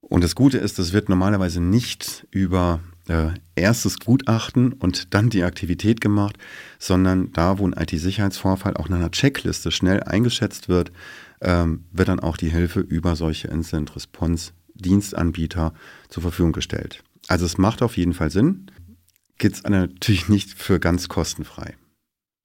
Und 0.00 0.24
das 0.24 0.34
Gute 0.34 0.58
ist, 0.58 0.78
das 0.78 0.92
wird 0.92 1.08
normalerweise 1.08 1.60
nicht 1.60 2.26
über 2.30 2.80
äh, 3.08 3.30
erstes 3.56 3.98
Gutachten 3.98 4.72
und 4.72 5.14
dann 5.14 5.30
die 5.30 5.42
Aktivität 5.42 6.00
gemacht, 6.00 6.36
sondern 6.78 7.32
da, 7.32 7.58
wo 7.58 7.66
ein 7.66 7.74
IT-Sicherheitsvorfall 7.74 8.76
auch 8.76 8.88
in 8.88 8.94
einer 8.94 9.10
Checkliste 9.10 9.70
schnell 9.70 10.02
eingeschätzt 10.02 10.68
wird, 10.68 10.92
ähm, 11.40 11.84
wird 11.90 12.08
dann 12.08 12.20
auch 12.20 12.36
die 12.36 12.50
Hilfe 12.50 12.80
über 12.80 13.16
solche 13.16 13.48
Instant-Response-Dienstanbieter 14.84 15.74
zur 16.08 16.22
Verfügung 16.22 16.52
gestellt. 16.52 17.02
Also 17.26 17.46
es 17.46 17.58
macht 17.58 17.82
auf 17.82 17.96
jeden 17.96 18.14
Fall 18.14 18.30
Sinn, 18.30 18.70
geht 19.38 19.54
es 19.54 19.62
natürlich 19.62 20.28
nicht 20.28 20.50
für 20.50 20.80
ganz 20.80 21.08
kostenfrei. 21.08 21.74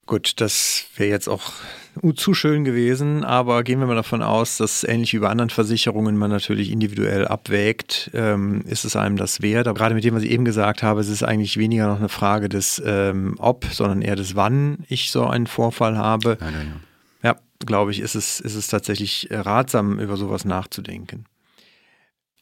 Gut, 0.05 0.41
das 0.41 0.85
wäre 0.97 1.09
jetzt 1.09 1.29
auch 1.29 1.53
zu 2.15 2.33
schön 2.33 2.65
gewesen, 2.65 3.23
aber 3.23 3.63
gehen 3.63 3.79
wir 3.79 3.87
mal 3.87 3.95
davon 3.95 4.21
aus, 4.21 4.57
dass 4.57 4.83
ähnlich 4.83 5.13
wie 5.13 5.19
bei 5.19 5.29
anderen 5.29 5.49
Versicherungen 5.49 6.17
man 6.17 6.29
natürlich 6.29 6.71
individuell 6.71 7.25
abwägt, 7.25 8.11
ähm, 8.13 8.63
ist 8.67 8.83
es 8.83 8.97
einem 8.97 9.15
das 9.15 9.41
wert. 9.41 9.65
Aber 9.65 9.77
gerade 9.77 9.95
mit 9.95 10.03
dem, 10.03 10.13
was 10.13 10.23
ich 10.23 10.31
eben 10.31 10.43
gesagt 10.43 10.83
habe, 10.83 10.99
es 10.99 11.07
ist 11.07 11.23
eigentlich 11.23 11.55
weniger 11.55 11.87
noch 11.87 11.99
eine 11.99 12.09
Frage 12.09 12.49
des 12.49 12.81
ähm, 12.85 13.35
Ob, 13.37 13.63
sondern 13.71 14.01
eher 14.01 14.17
des 14.17 14.35
Wann 14.35 14.79
ich 14.89 15.09
so 15.09 15.25
einen 15.25 15.47
Vorfall 15.47 15.97
habe. 15.97 16.37
Ja, 16.41 16.49
ja, 16.49 16.57
ja. 16.57 16.75
ja 17.23 17.35
glaube 17.65 17.91
ich, 17.91 18.01
ist 18.01 18.15
es, 18.15 18.41
ist 18.41 18.55
es 18.55 18.67
tatsächlich 18.67 19.29
ratsam, 19.31 19.99
über 19.99 20.17
sowas 20.17 20.43
nachzudenken. 20.43 21.27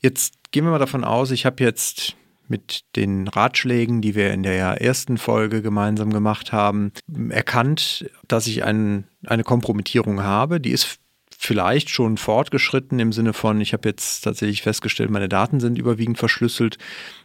Jetzt 0.01 0.51
gehen 0.51 0.65
wir 0.65 0.71
mal 0.71 0.79
davon 0.79 1.03
aus, 1.03 1.31
ich 1.31 1.45
habe 1.45 1.63
jetzt 1.63 2.15
mit 2.47 2.81
den 2.95 3.27
Ratschlägen, 3.27 4.01
die 4.01 4.15
wir 4.15 4.33
in 4.33 4.43
der 4.43 4.81
ersten 4.81 5.17
Folge 5.17 5.61
gemeinsam 5.61 6.11
gemacht 6.11 6.51
haben, 6.51 6.91
erkannt, 7.29 8.09
dass 8.27 8.47
ich 8.47 8.63
ein, 8.63 9.07
eine 9.25 9.43
Kompromittierung 9.43 10.21
habe. 10.23 10.59
Die 10.59 10.71
ist 10.71 10.99
vielleicht 11.37 11.89
schon 11.89 12.17
fortgeschritten 12.17 12.99
im 12.99 13.13
Sinne 13.13 13.33
von, 13.33 13.61
ich 13.61 13.73
habe 13.73 13.87
jetzt 13.87 14.21
tatsächlich 14.21 14.63
festgestellt, 14.63 15.09
meine 15.09 15.29
Daten 15.29 15.59
sind 15.59 15.77
überwiegend 15.77 16.17
verschlüsselt. 16.17 16.77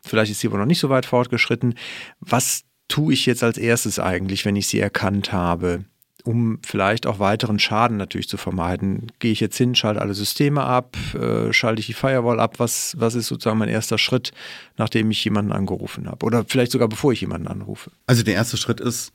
Vielleicht 0.03 0.31
ist 0.31 0.41
sie 0.41 0.47
aber 0.47 0.59
noch 0.59 0.67
nicht 0.67 0.81
so 0.81 0.89
weit 0.89 1.07
fortgeschritten. 1.07 1.75
Was 2.21 2.63
tue 2.89 3.13
ich 3.13 3.27
jetzt 3.27 3.43
als 3.43 3.59
erstes 3.59 3.99
eigentlich, 3.99 4.45
wenn 4.45 4.57
ich 4.57 4.69
sie 4.69 4.81
erkannt 4.81 5.33
habe? 5.33 5.85
Um 6.27 6.59
vielleicht 6.63 7.07
auch 7.07 7.21
weiteren 7.21 7.59
Schaden 7.61 7.97
natürlich 7.97 8.29
zu 8.29 8.37
vermeiden. 8.37 9.13
Gehe 9.21 9.31
ich 9.31 9.39
jetzt 9.39 9.57
hin, 9.57 9.77
schalte 9.77 10.01
alle 10.01 10.15
Systeme 10.15 10.63
ab, 10.65 10.97
äh, 11.15 11.53
schalte 11.53 11.81
ich 11.81 11.87
die 11.87 11.93
Firewall 11.93 12.41
ab? 12.41 12.59
Was, 12.59 12.97
was 12.99 13.15
ist 13.15 13.29
sozusagen 13.29 13.59
mein 13.59 13.69
erster 13.69 13.97
Schritt, 13.97 14.33
nachdem 14.77 15.11
ich 15.11 15.25
jemanden 15.25 15.53
angerufen 15.53 16.09
habe? 16.09 16.27
Oder 16.27 16.45
vielleicht 16.45 16.73
sogar 16.73 16.89
bevor 16.89 17.13
ich 17.13 17.21
jemanden 17.21 17.47
anrufe? 17.47 17.93
Also 18.07 18.25
der 18.25 18.35
erste 18.35 18.57
Schritt 18.57 18.81
ist 18.81 19.13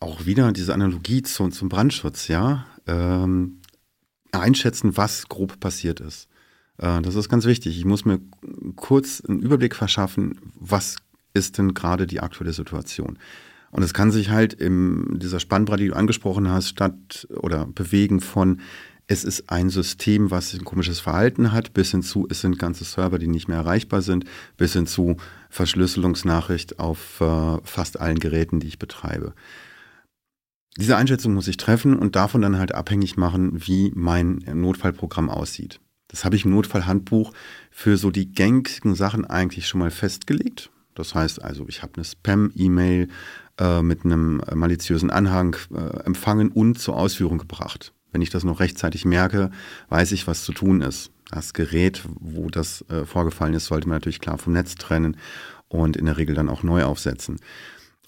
auch 0.00 0.24
wieder 0.24 0.50
diese 0.52 0.72
Analogie 0.72 1.22
zu, 1.22 1.48
zum 1.48 1.68
Brandschutz, 1.68 2.28
ja. 2.28 2.66
Ähm, 2.86 3.60
einschätzen, 4.32 4.96
was 4.96 5.28
grob 5.28 5.60
passiert 5.60 6.00
ist. 6.00 6.28
Äh, 6.78 7.02
das 7.02 7.14
ist 7.14 7.28
ganz 7.28 7.44
wichtig. 7.44 7.76
Ich 7.76 7.84
muss 7.84 8.06
mir 8.06 8.20
kurz 8.76 9.22
einen 9.26 9.40
Überblick 9.40 9.74
verschaffen, 9.74 10.40
was 10.54 10.96
ist 11.34 11.58
denn 11.58 11.74
gerade 11.74 12.06
die 12.06 12.20
aktuelle 12.20 12.54
Situation. 12.54 13.18
Und 13.70 13.82
es 13.82 13.94
kann 13.94 14.10
sich 14.10 14.30
halt 14.30 14.54
in 14.54 15.18
dieser 15.18 15.40
Spannbreite, 15.40 15.82
die 15.82 15.88
du 15.88 15.96
angesprochen 15.96 16.48
hast, 16.48 16.68
statt 16.68 17.28
oder 17.30 17.66
bewegen 17.66 18.20
von 18.20 18.60
es 19.10 19.24
ist 19.24 19.50
ein 19.50 19.70
System, 19.70 20.30
was 20.30 20.52
ein 20.52 20.64
komisches 20.64 21.00
Verhalten 21.00 21.52
hat, 21.52 21.72
bis 21.72 21.92
hin 21.92 22.02
zu, 22.02 22.26
es 22.28 22.42
sind 22.42 22.58
ganze 22.58 22.84
Server, 22.84 23.18
die 23.18 23.26
nicht 23.26 23.48
mehr 23.48 23.56
erreichbar 23.56 24.02
sind, 24.02 24.26
bis 24.58 24.74
hin 24.74 24.86
zu 24.86 25.16
Verschlüsselungsnachricht 25.48 26.78
auf 26.78 27.20
äh, 27.22 27.56
fast 27.64 27.98
allen 27.98 28.18
Geräten, 28.18 28.60
die 28.60 28.68
ich 28.68 28.78
betreibe. 28.78 29.32
Diese 30.76 30.96
Einschätzung 30.96 31.32
muss 31.32 31.48
ich 31.48 31.56
treffen 31.56 31.96
und 31.96 32.16
davon 32.16 32.42
dann 32.42 32.58
halt 32.58 32.74
abhängig 32.74 33.16
machen, 33.16 33.66
wie 33.66 33.92
mein 33.94 34.44
Notfallprogramm 34.52 35.30
aussieht. 35.30 35.80
Das 36.08 36.24
habe 36.24 36.36
ich 36.36 36.44
im 36.44 36.52
Notfallhandbuch 36.52 37.32
für 37.70 37.96
so 37.96 38.10
die 38.10 38.30
gängigen 38.30 38.94
Sachen 38.94 39.24
eigentlich 39.24 39.66
schon 39.66 39.80
mal 39.80 39.90
festgelegt. 39.90 40.70
Das 40.94 41.14
heißt 41.14 41.42
also, 41.42 41.66
ich 41.68 41.82
habe 41.82 41.94
eine 41.96 42.04
Spam-E-Mail, 42.04 43.08
äh, 43.58 43.82
mit 43.82 44.04
einem 44.04 44.40
maliziösen 44.54 45.10
Anhang 45.10 45.56
äh, 45.74 46.04
empfangen 46.04 46.50
und 46.50 46.78
zur 46.78 46.96
Ausführung 46.96 47.38
gebracht. 47.38 47.92
Wenn 48.12 48.22
ich 48.22 48.30
das 48.30 48.44
noch 48.44 48.60
rechtzeitig 48.60 49.04
merke, 49.04 49.50
weiß 49.90 50.12
ich, 50.12 50.26
was 50.26 50.44
zu 50.44 50.52
tun 50.52 50.80
ist. 50.80 51.10
Das 51.30 51.52
Gerät, 51.52 52.02
wo 52.18 52.48
das 52.48 52.84
äh, 52.88 53.04
vorgefallen 53.04 53.54
ist, 53.54 53.66
sollte 53.66 53.88
man 53.88 53.96
natürlich 53.96 54.20
klar 54.20 54.38
vom 54.38 54.54
Netz 54.54 54.76
trennen 54.76 55.16
und 55.68 55.96
in 55.96 56.06
der 56.06 56.16
Regel 56.16 56.34
dann 56.34 56.48
auch 56.48 56.62
neu 56.62 56.84
aufsetzen. 56.84 57.38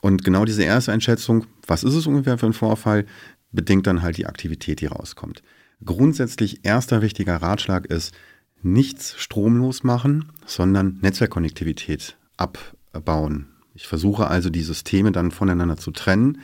Und 0.01 0.25
genau 0.25 0.47
diese 0.47 0.63
erste 0.63 0.93
Einschätzung, 0.93 1.47
was 1.67 1.85
ist 1.85 1.95
es 1.95 2.07
ungefähr 2.07 2.39
für 2.39 2.47
ein 2.47 2.55
Vorfall, 2.55 3.05
bedingt 3.53 3.87
dann 3.87 4.03
halt 4.03 4.17
die 4.17 4.27
Aktivität, 4.27 4.81
die 4.81 4.87
rauskommt. 4.87 5.43
Grundsätzlich 5.85 6.65
erster 6.65 7.03
wichtiger 7.03 7.37
Ratschlag 7.37 7.87
ist, 7.87 8.15
nichts 8.63 9.15
stromlos 9.19 9.83
machen, 9.83 10.33
sondern 10.47 10.99
Netzwerkkonnektivität 11.03 12.17
abbauen, 12.37 13.49
ich 13.75 13.87
versuche 13.87 14.29
also 14.29 14.51
die 14.51 14.63
Systeme 14.63 15.13
dann 15.13 15.31
voneinander 15.31 15.77
zu 15.77 15.91
trennen, 15.91 16.41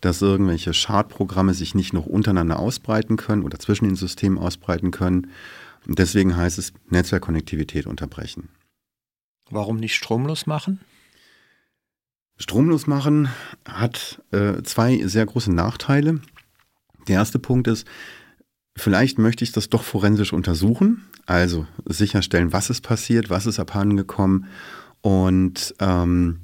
dass 0.00 0.22
irgendwelche 0.22 0.72
Schadprogramme 0.72 1.54
sich 1.54 1.74
nicht 1.74 1.92
noch 1.92 2.06
untereinander 2.06 2.58
ausbreiten 2.58 3.16
können 3.16 3.42
oder 3.42 3.58
zwischen 3.58 3.84
den 3.84 3.96
Systemen 3.96 4.38
ausbreiten 4.38 4.90
können. 4.90 5.30
Und 5.86 5.98
deswegen 5.98 6.36
heißt 6.36 6.58
es 6.58 6.72
Netzwerkkonnektivität 6.88 7.86
unterbrechen. 7.86 8.48
Warum 9.50 9.76
nicht 9.76 9.94
stromlos 9.94 10.46
machen? 10.46 10.80
Stromlos 12.36 12.86
machen 12.86 13.28
hat 13.68 14.22
äh, 14.30 14.62
zwei 14.62 15.06
sehr 15.06 15.26
große 15.26 15.52
Nachteile. 15.52 16.20
Der 17.08 17.16
erste 17.16 17.38
Punkt 17.38 17.68
ist, 17.68 17.86
vielleicht 18.76 19.18
möchte 19.18 19.44
ich 19.44 19.52
das 19.52 19.68
doch 19.68 19.82
forensisch 19.82 20.32
untersuchen, 20.32 21.04
also 21.26 21.66
sicherstellen, 21.84 22.52
was 22.52 22.70
ist 22.70 22.80
passiert, 22.80 23.28
was 23.28 23.46
ist 23.46 23.58
abhandengekommen 23.60 24.46
und 25.02 25.74
ähm, 25.80 26.40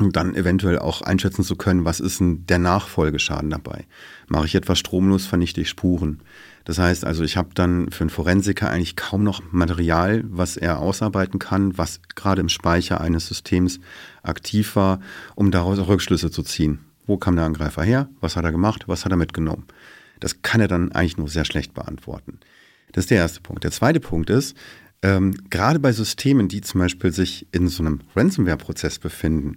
und 0.00 0.16
dann 0.16 0.34
eventuell 0.34 0.78
auch 0.78 1.02
einschätzen 1.02 1.44
zu 1.44 1.56
können, 1.56 1.84
was 1.84 2.00
ist 2.00 2.20
denn 2.20 2.46
der 2.46 2.58
Nachfolgeschaden 2.58 3.50
dabei. 3.50 3.86
Mache 4.28 4.46
ich 4.46 4.54
etwas 4.54 4.78
stromlos, 4.78 5.26
vernichte 5.26 5.60
ich 5.60 5.68
Spuren. 5.68 6.22
Das 6.64 6.78
heißt 6.78 7.04
also, 7.04 7.24
ich 7.24 7.36
habe 7.36 7.50
dann 7.54 7.90
für 7.90 8.02
einen 8.02 8.10
Forensiker 8.10 8.70
eigentlich 8.70 8.96
kaum 8.96 9.24
noch 9.24 9.42
Material, 9.50 10.24
was 10.28 10.56
er 10.56 10.78
ausarbeiten 10.78 11.38
kann, 11.38 11.76
was 11.78 12.00
gerade 12.14 12.40
im 12.40 12.48
Speicher 12.48 13.00
eines 13.00 13.26
Systems 13.26 13.80
aktiv 14.22 14.76
war, 14.76 15.00
um 15.34 15.50
daraus 15.50 15.78
auch 15.78 15.88
Rückschlüsse 15.88 16.30
zu 16.30 16.42
ziehen. 16.42 16.80
Wo 17.06 17.16
kam 17.16 17.36
der 17.36 17.44
Angreifer 17.44 17.82
her? 17.82 18.08
Was 18.20 18.36
hat 18.36 18.44
er 18.44 18.52
gemacht? 18.52 18.84
Was 18.86 19.04
hat 19.04 19.12
er 19.12 19.16
mitgenommen? 19.16 19.64
Das 20.20 20.42
kann 20.42 20.60
er 20.60 20.68
dann 20.68 20.92
eigentlich 20.92 21.16
nur 21.16 21.28
sehr 21.28 21.44
schlecht 21.44 21.74
beantworten. 21.74 22.38
Das 22.92 23.04
ist 23.04 23.10
der 23.10 23.18
erste 23.18 23.40
Punkt. 23.40 23.64
Der 23.64 23.70
zweite 23.70 24.00
Punkt 24.00 24.30
ist, 24.30 24.56
ähm, 25.02 25.34
gerade 25.48 25.78
bei 25.78 25.92
Systemen, 25.92 26.48
die 26.48 26.60
zum 26.60 26.80
Beispiel 26.80 27.12
sich 27.12 27.46
in 27.52 27.68
so 27.68 27.82
einem 27.82 28.00
Ransomware-Prozess 28.14 28.98
befinden, 28.98 29.56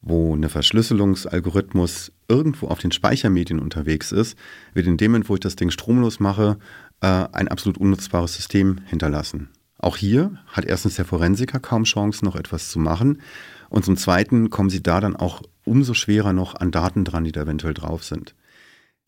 wo 0.00 0.34
eine 0.34 0.48
Verschlüsselungsalgorithmus 0.48 2.12
irgendwo 2.28 2.68
auf 2.68 2.78
den 2.78 2.92
Speichermedien 2.92 3.58
unterwegs 3.58 4.12
ist, 4.12 4.36
wird 4.74 4.86
in 4.86 4.96
dem 4.96 5.12
Moment, 5.12 5.28
wo 5.28 5.34
ich 5.34 5.40
das 5.40 5.56
Ding 5.56 5.70
stromlos 5.70 6.20
mache, 6.20 6.58
äh, 7.00 7.06
ein 7.06 7.48
absolut 7.48 7.78
unnutzbares 7.78 8.34
System 8.34 8.80
hinterlassen. 8.86 9.50
Auch 9.78 9.96
hier 9.96 10.38
hat 10.48 10.64
erstens 10.64 10.96
der 10.96 11.04
Forensiker 11.04 11.60
kaum 11.60 11.84
Chance, 11.84 12.24
noch 12.24 12.36
etwas 12.36 12.70
zu 12.70 12.78
machen. 12.78 13.22
Und 13.70 13.84
zum 13.84 13.96
Zweiten 13.96 14.50
kommen 14.50 14.70
sie 14.70 14.82
da 14.82 15.00
dann 15.00 15.14
auch 15.14 15.42
umso 15.64 15.94
schwerer 15.94 16.32
noch 16.32 16.54
an 16.56 16.70
Daten 16.70 17.04
dran, 17.04 17.24
die 17.24 17.32
da 17.32 17.42
eventuell 17.42 17.74
drauf 17.74 18.02
sind. 18.02 18.34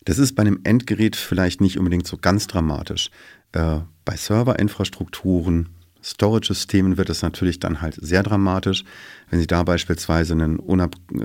Das 0.04 0.18
ist 0.18 0.34
bei 0.34 0.42
einem 0.42 0.60
Endgerät 0.64 1.16
vielleicht 1.16 1.60
nicht 1.60 1.78
unbedingt 1.78 2.06
so 2.06 2.16
ganz 2.16 2.46
dramatisch. 2.46 3.10
Äh, 3.52 3.80
bei 4.04 4.16
Serverinfrastrukturen, 4.16 5.70
Storage-Systemen 6.02 6.96
wird 6.96 7.10
es 7.10 7.22
natürlich 7.22 7.60
dann 7.60 7.80
halt 7.80 7.96
sehr 8.00 8.22
dramatisch, 8.22 8.84
wenn 9.28 9.40
Sie 9.40 9.46
da 9.46 9.62
beispielsweise 9.62 10.32
eine 10.32 10.58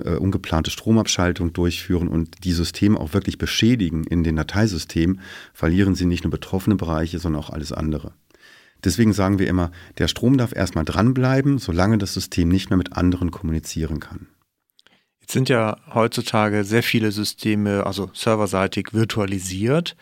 äh, 0.04 0.16
ungeplante 0.16 0.70
Stromabschaltung 0.70 1.52
durchführen 1.52 2.08
und 2.08 2.44
die 2.44 2.52
Systeme 2.52 2.98
auch 2.98 3.14
wirklich 3.14 3.38
beschädigen 3.38 4.04
in 4.04 4.24
den 4.24 4.36
Dateisystemen, 4.36 5.20
verlieren 5.54 5.94
Sie 5.94 6.06
nicht 6.06 6.24
nur 6.24 6.30
betroffene 6.30 6.76
Bereiche, 6.76 7.18
sondern 7.18 7.42
auch 7.42 7.50
alles 7.50 7.72
andere. 7.72 8.12
Deswegen 8.84 9.12
sagen 9.12 9.38
wir 9.38 9.48
immer, 9.48 9.72
der 9.98 10.08
Strom 10.08 10.38
darf 10.38 10.54
erstmal 10.54 10.84
dranbleiben, 10.84 11.58
solange 11.58 11.98
das 11.98 12.14
System 12.14 12.48
nicht 12.48 12.70
mehr 12.70 12.76
mit 12.76 12.92
anderen 12.92 13.30
kommunizieren 13.30 14.00
kann. 14.00 14.28
Jetzt 15.20 15.32
sind 15.32 15.48
ja 15.48 15.78
heutzutage 15.92 16.62
sehr 16.62 16.84
viele 16.84 17.10
Systeme, 17.10 17.84
also 17.84 18.10
serverseitig 18.14 18.92
virtualisiert. 18.92 19.96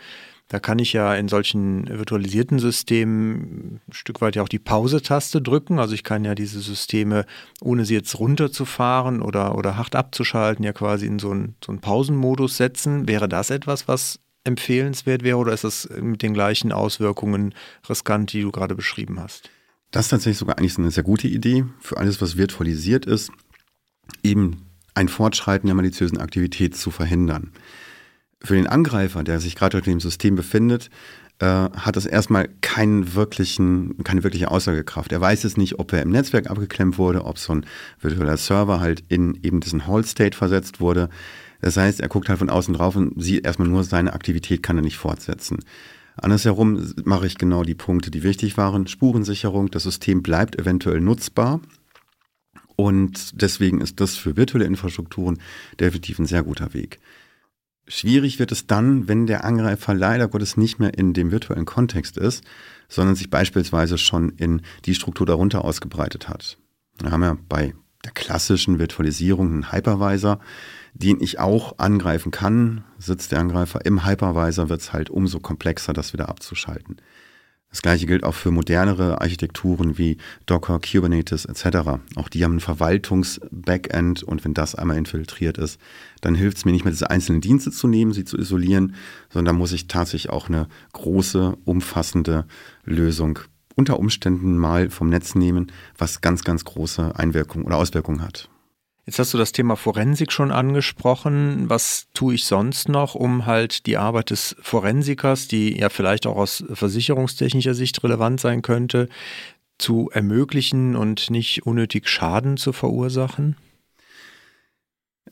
Da 0.48 0.60
kann 0.60 0.78
ich 0.78 0.92
ja 0.92 1.14
in 1.14 1.28
solchen 1.28 1.88
virtualisierten 1.88 2.58
Systemen 2.58 3.80
ein 3.88 3.92
Stück 3.92 4.20
weit 4.20 4.36
ja 4.36 4.42
auch 4.42 4.48
die 4.48 4.58
Pause-Taste 4.58 5.40
drücken. 5.40 5.78
Also 5.78 5.94
ich 5.94 6.04
kann 6.04 6.24
ja 6.24 6.34
diese 6.34 6.60
Systeme, 6.60 7.24
ohne 7.62 7.86
sie 7.86 7.94
jetzt 7.94 8.18
runterzufahren 8.18 9.22
oder, 9.22 9.56
oder 9.56 9.78
hart 9.78 9.96
abzuschalten, 9.96 10.64
ja 10.64 10.74
quasi 10.74 11.06
in 11.06 11.18
so 11.18 11.30
einen, 11.30 11.56
so 11.64 11.72
einen 11.72 11.80
Pausenmodus 11.80 12.58
setzen. 12.58 13.08
Wäre 13.08 13.28
das 13.28 13.48
etwas, 13.48 13.88
was 13.88 14.20
empfehlenswert 14.44 15.24
wäre 15.24 15.38
oder 15.38 15.54
ist 15.54 15.64
das 15.64 15.88
mit 16.00 16.22
den 16.22 16.34
gleichen 16.34 16.72
Auswirkungen 16.72 17.54
riskant, 17.88 18.32
die 18.34 18.42
du 18.42 18.52
gerade 18.52 18.74
beschrieben 18.74 19.18
hast? 19.18 19.50
Das 19.90 20.06
ist 20.06 20.10
tatsächlich 20.10 20.38
sogar 20.38 20.58
eigentlich 20.58 20.76
eine 20.78 20.90
sehr 20.90 21.04
gute 21.04 21.28
Idee 21.28 21.64
für 21.80 21.96
alles, 21.96 22.20
was 22.20 22.36
virtualisiert 22.36 23.06
ist, 23.06 23.30
eben 24.22 24.66
ein 24.94 25.08
Fortschreiten 25.08 25.66
der 25.66 25.74
maliziösen 25.74 26.18
Aktivität 26.18 26.76
zu 26.76 26.90
verhindern. 26.90 27.52
Für 28.43 28.55
den 28.55 28.67
Angreifer, 28.67 29.25
der 29.25 29.41
sich 29.41 29.57
gerade 29.57 29.79
in 29.79 29.85
dem 29.85 30.00
System 30.00 30.35
befindet, 30.35 30.91
äh, 31.41 31.47
hat 31.47 31.97
das 31.97 32.07
erstmal 32.07 32.49
keinen 32.61 33.14
wirklichen, 33.14 34.03
keine 34.05 34.23
wirkliche 34.23 34.50
Aussagekraft. 34.50 35.12
Er 35.12 35.21
weiß 35.21 35.45
es 35.45 35.57
nicht, 35.57 35.79
ob 35.79 35.93
er 35.93 36.03
im 36.03 36.11
Netzwerk 36.11 36.49
abgeklemmt 36.49 36.99
wurde, 36.99 37.25
ob 37.25 37.38
so 37.38 37.55
ein 37.55 37.67
virtueller 38.00 38.37
Server 38.37 38.81
halt 38.81 39.03
in 39.09 39.38
eben 39.43 39.61
diesen 39.61 39.87
Hold 39.87 40.07
State 40.07 40.37
versetzt 40.37 40.81
wurde. 40.81 41.09
Das 41.61 41.76
heißt, 41.76 42.00
er 42.00 42.09
guckt 42.09 42.29
halt 42.29 42.38
von 42.38 42.50
außen 42.50 42.75
drauf 42.75 42.95
und 42.95 43.21
sieht 43.21 43.45
erstmal 43.45 43.69
nur 43.69 43.85
seine 43.85 44.12
Aktivität, 44.12 44.62
kann 44.62 44.76
er 44.76 44.83
nicht 44.83 44.99
fortsetzen. 44.99 45.59
Andersherum 46.17 46.93
mache 47.05 47.26
ich 47.26 47.38
genau 47.38 47.64
die 47.64 47.75
Punkte, 47.75 48.11
die 48.11 48.23
wichtig 48.23 48.57
waren. 48.57 48.87
Spurensicherung, 48.87 49.71
das 49.71 49.83
System 49.83 50.23
bleibt 50.23 50.59
eventuell 50.59 51.00
nutzbar. 51.00 51.61
Und 52.76 53.41
deswegen 53.41 53.81
ist 53.81 54.00
das 54.00 54.17
für 54.17 54.37
virtuelle 54.37 54.67
Infrastrukturen 54.67 55.38
definitiv 55.81 56.19
ein 56.19 56.26
sehr 56.26 56.43
guter 56.43 56.75
Weg. 56.75 57.00
Schwierig 57.87 58.38
wird 58.38 58.50
es 58.50 58.67
dann, 58.67 59.09
wenn 59.09 59.26
der 59.26 59.45
Angreifer 59.45 59.93
leider 59.93 60.29
Gottes 60.29 60.57
nicht 60.57 60.79
mehr 60.79 60.97
in 60.97 61.12
dem 61.12 61.31
virtuellen 61.31 61.67
Kontext 61.67 62.17
ist, 62.17 62.43
sondern 62.88 63.14
sich 63.14 63.29
beispielsweise 63.29 63.99
schon 63.99 64.31
in 64.31 64.62
die 64.87 64.95
Struktur 64.95 65.26
darunter 65.26 65.64
ausgebreitet 65.64 66.29
hat. 66.29 66.59
Wir 67.00 67.11
haben 67.11 67.23
ja 67.23 67.37
bei 67.49 67.75
der 68.05 68.12
klassischen 68.12 68.79
Virtualisierung 68.79 69.49
einen 69.49 69.73
Hypervisor, 69.73 70.38
den 70.95 71.21
ich 71.21 71.38
auch 71.38 71.79
angreifen 71.79 72.31
kann. 72.31 72.85
Sitzt 72.99 73.33
der 73.33 73.41
Angreifer 73.41 73.85
im 73.85 74.07
Hypervisor, 74.07 74.69
wird 74.69 74.81
es 74.81 74.93
halt 74.93 75.11
umso 75.11 75.41
komplexer, 75.41 75.93
das 75.93 76.12
wieder 76.12 76.29
abzuschalten. 76.29 76.97
Das 77.75 77.83
gleiche 77.83 78.07
gilt 78.07 78.23
auch 78.23 78.37
für 78.37 78.52
modernere 78.52 79.21
Architekturen 79.21 79.99
wie 79.99 80.19
Docker, 80.47 80.78
Kubernetes 80.78 81.45
etc. 81.45 81.99
Auch 82.14 82.28
die 82.28 82.45
haben 82.45 82.54
ein 82.54 82.61
Verwaltungs-Backend 82.61 84.23
und 84.23 84.45
wenn 84.45 84.54
das 84.54 84.76
einmal 84.76 84.97
infiltriert 84.97 85.59
ist, 85.59 85.81
dann 86.21 86.37
hilft 86.37 86.59
es 86.59 86.64
mir 86.64 86.71
nicht 86.71 86.85
mehr, 86.85 86.93
diese 86.93 87.11
einzelnen 87.11 87.40
Dienste 87.40 87.73
zu 87.73 87.88
nehmen, 87.88 88.12
sie 88.12 88.25
zu 88.25 88.38
isolieren, 88.38 88.95
sondern 89.28 89.57
muss 89.57 89.73
ich 89.73 89.88
tatsächlich 89.88 90.31
auch 90.31 90.49
eine 90.49 90.69
große, 90.93 91.57
umfassende 91.64 92.47
Lösung 92.85 93.40
unter 93.75 93.99
Umständen 93.99 94.57
mal 94.57 94.88
vom 94.88 95.09
Netz 95.09 95.35
nehmen, 95.35 95.73
was 95.99 96.21
ganz, 96.21 96.45
ganz 96.45 96.64
große 96.64 97.19
Einwirkungen 97.19 97.66
oder 97.66 97.78
Auswirkungen 97.78 98.23
hat. 98.23 98.49
Jetzt 99.06 99.18
hast 99.18 99.34
du 99.34 99.38
das 99.38 99.52
Thema 99.52 99.76
Forensik 99.76 100.32
schon 100.32 100.50
angesprochen. 100.50 101.68
Was 101.68 102.06
tue 102.14 102.34
ich 102.34 102.44
sonst 102.46 102.88
noch, 102.88 103.14
um 103.14 103.44
halt 103.44 103.87
die 103.87 103.99
Arbeit 103.99 104.30
des 104.30 104.56
Forensikers, 104.62 105.46
die 105.46 105.78
ja 105.78 105.90
vielleicht 105.90 106.26
auch 106.26 106.37
aus 106.37 106.64
versicherungstechnischer 106.73 107.75
Sicht 107.75 108.02
relevant 108.02 108.40
sein 108.40 108.62
könnte, 108.62 109.08
zu 109.76 110.08
ermöglichen 110.11 110.96
und 110.96 111.30
nicht 111.30 111.66
unnötig 111.66 112.08
Schaden 112.08 112.56
zu 112.56 112.73
verursachen? 112.73 113.56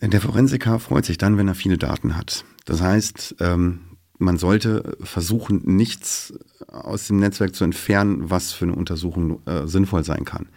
Der 0.01 0.21
Forensiker 0.21 0.79
freut 0.79 1.07
sich 1.07 1.17
dann, 1.17 1.39
wenn 1.39 1.49
er 1.49 1.55
viele 1.55 1.79
Daten 1.79 2.17
hat. 2.17 2.45
Das 2.67 2.83
heißt, 2.83 3.37
ähm, 3.41 3.93
man 4.19 4.37
sollte 4.37 4.97
versuchen, 5.01 5.63
nichts 5.65 6.35
aus 6.69 7.07
dem 7.07 7.19
Netzwerk 7.19 7.55
zu 7.55 7.65
entfernen, 7.65 8.31
was 8.31 8.53
für 8.53 8.67
eine 8.67 8.75
Untersuchung 8.75 9.45
äh, 9.47 9.67
sinnvoll 9.67 10.05
sein 10.05 10.25
kann. 10.25 10.49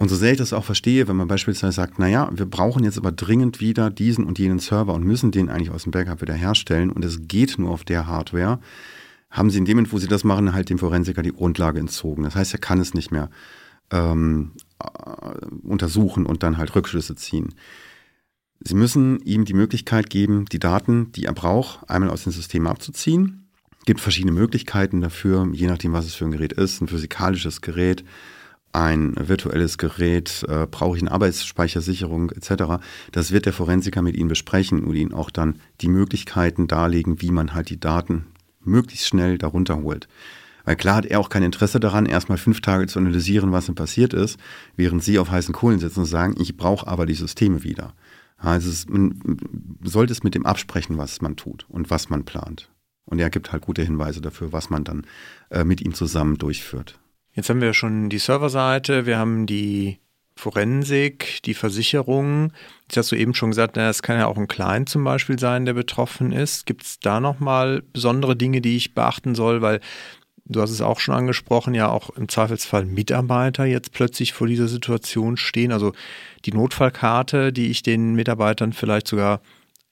Und 0.00 0.08
so 0.08 0.16
sehr 0.16 0.32
ich 0.32 0.38
das 0.38 0.54
auch 0.54 0.64
verstehe, 0.64 1.08
wenn 1.08 1.16
man 1.16 1.28
beispielsweise 1.28 1.74
sagt, 1.74 1.98
naja, 1.98 2.30
wir 2.32 2.46
brauchen 2.46 2.84
jetzt 2.84 2.96
aber 2.96 3.12
dringend 3.12 3.60
wieder 3.60 3.90
diesen 3.90 4.24
und 4.24 4.38
jenen 4.38 4.58
Server 4.58 4.94
und 4.94 5.04
müssen 5.04 5.30
den 5.30 5.50
eigentlich 5.50 5.68
aus 5.70 5.82
dem 5.82 5.92
Backup 5.92 6.22
wieder 6.22 6.32
herstellen 6.32 6.88
und 6.88 7.04
es 7.04 7.28
geht 7.28 7.58
nur 7.58 7.68
auf 7.70 7.84
der 7.84 8.06
Hardware, 8.06 8.60
haben 9.28 9.50
sie 9.50 9.58
in 9.58 9.66
dem 9.66 9.76
Moment, 9.76 9.92
wo 9.92 9.98
sie 9.98 10.06
das 10.06 10.24
machen, 10.24 10.54
halt 10.54 10.70
dem 10.70 10.78
Forensiker 10.78 11.20
die 11.20 11.34
Grundlage 11.34 11.80
entzogen. 11.80 12.22
Das 12.22 12.34
heißt, 12.34 12.54
er 12.54 12.60
kann 12.60 12.80
es 12.80 12.94
nicht 12.94 13.10
mehr 13.12 13.28
ähm, 13.90 14.52
äh, 14.82 15.44
untersuchen 15.64 16.24
und 16.24 16.42
dann 16.42 16.56
halt 16.56 16.74
Rückschlüsse 16.74 17.14
ziehen. 17.14 17.52
Sie 18.60 18.76
müssen 18.76 19.20
ihm 19.26 19.44
die 19.44 19.52
Möglichkeit 19.52 20.08
geben, 20.08 20.46
die 20.46 20.60
Daten, 20.60 21.12
die 21.12 21.26
er 21.26 21.34
braucht, 21.34 21.90
einmal 21.90 22.08
aus 22.08 22.22
dem 22.22 22.32
System 22.32 22.66
abzuziehen. 22.66 23.50
Es 23.80 23.84
gibt 23.84 24.00
verschiedene 24.00 24.32
Möglichkeiten 24.32 25.02
dafür, 25.02 25.46
je 25.52 25.66
nachdem, 25.66 25.92
was 25.92 26.06
es 26.06 26.14
für 26.14 26.24
ein 26.24 26.30
Gerät 26.30 26.54
ist. 26.54 26.80
Ein 26.80 26.88
physikalisches 26.88 27.60
Gerät, 27.60 28.02
ein 28.72 29.14
virtuelles 29.18 29.78
Gerät, 29.78 30.44
äh, 30.48 30.66
brauche 30.70 30.96
ich 30.96 31.02
eine 31.02 31.12
Arbeitsspeichersicherung 31.12 32.30
etc. 32.30 32.82
Das 33.12 33.32
wird 33.32 33.46
der 33.46 33.52
Forensiker 33.52 34.02
mit 34.02 34.16
Ihnen 34.16 34.28
besprechen 34.28 34.84
und 34.84 34.94
Ihnen 34.94 35.12
auch 35.12 35.30
dann 35.30 35.60
die 35.80 35.88
Möglichkeiten 35.88 36.68
darlegen, 36.68 37.20
wie 37.20 37.32
man 37.32 37.54
halt 37.54 37.70
die 37.70 37.80
Daten 37.80 38.26
möglichst 38.62 39.06
schnell 39.06 39.38
darunter 39.38 39.82
holt. 39.82 40.08
Weil 40.64 40.76
klar 40.76 40.96
hat 40.96 41.06
er 41.06 41.20
auch 41.20 41.30
kein 41.30 41.42
Interesse 41.42 41.80
daran, 41.80 42.06
erstmal 42.06 42.38
fünf 42.38 42.60
Tage 42.60 42.86
zu 42.86 42.98
analysieren, 42.98 43.50
was 43.50 43.66
denn 43.66 43.74
passiert 43.74 44.12
ist, 44.14 44.38
während 44.76 45.02
Sie 45.02 45.18
auf 45.18 45.30
heißen 45.30 45.54
Kohlen 45.54 45.80
sitzen 45.80 46.00
und 46.00 46.06
sagen, 46.06 46.34
ich 46.38 46.56
brauche 46.56 46.86
aber 46.86 47.06
die 47.06 47.14
Systeme 47.14 47.64
wieder. 47.64 47.94
Also 48.36 48.70
es, 48.70 48.88
man 48.88 49.20
sollte 49.82 50.12
es 50.12 50.22
mit 50.22 50.34
dem 50.34 50.46
absprechen, 50.46 50.96
was 50.98 51.20
man 51.20 51.36
tut 51.36 51.66
und 51.68 51.90
was 51.90 52.08
man 52.08 52.24
plant. 52.24 52.70
Und 53.04 53.18
er 53.18 53.30
gibt 53.30 53.52
halt 53.52 53.62
gute 53.62 53.82
Hinweise 53.82 54.20
dafür, 54.20 54.52
was 54.52 54.70
man 54.70 54.84
dann 54.84 55.06
äh, 55.50 55.64
mit 55.64 55.80
ihm 55.80 55.94
zusammen 55.94 56.38
durchführt. 56.38 57.00
Jetzt 57.34 57.48
haben 57.48 57.60
wir 57.60 57.74
schon 57.74 58.08
die 58.08 58.18
Serverseite, 58.18 59.06
wir 59.06 59.18
haben 59.18 59.46
die 59.46 59.98
Forensik, 60.40 61.40
die 61.44 61.54
Versicherung. 61.54 62.52
Jetzt 62.82 62.96
hast 62.96 63.12
du 63.12 63.16
eben 63.16 63.34
schon 63.34 63.50
gesagt, 63.50 63.76
es 63.76 64.02
kann 64.02 64.18
ja 64.18 64.26
auch 64.26 64.38
ein 64.38 64.48
Client 64.48 64.88
zum 64.88 65.04
Beispiel 65.04 65.38
sein, 65.38 65.66
der 65.66 65.74
betroffen 65.74 66.32
ist. 66.32 66.66
Gibt 66.66 66.82
es 66.82 66.98
da 66.98 67.20
nochmal 67.20 67.82
besondere 67.92 68.34
Dinge, 68.34 68.60
die 68.60 68.76
ich 68.76 68.94
beachten 68.94 69.34
soll? 69.34 69.62
Weil 69.62 69.80
du 70.46 70.60
hast 70.60 70.70
es 70.70 70.80
auch 70.80 70.98
schon 70.98 71.14
angesprochen, 71.14 71.74
ja 71.74 71.88
auch 71.88 72.10
im 72.10 72.28
Zweifelsfall 72.28 72.86
Mitarbeiter 72.86 73.64
jetzt 73.66 73.92
plötzlich 73.92 74.32
vor 74.32 74.46
dieser 74.46 74.66
Situation 74.66 75.36
stehen. 75.36 75.72
Also 75.72 75.92
die 76.46 76.52
Notfallkarte, 76.52 77.52
die 77.52 77.70
ich 77.70 77.82
den 77.82 78.14
Mitarbeitern 78.14 78.72
vielleicht 78.72 79.06
sogar 79.06 79.40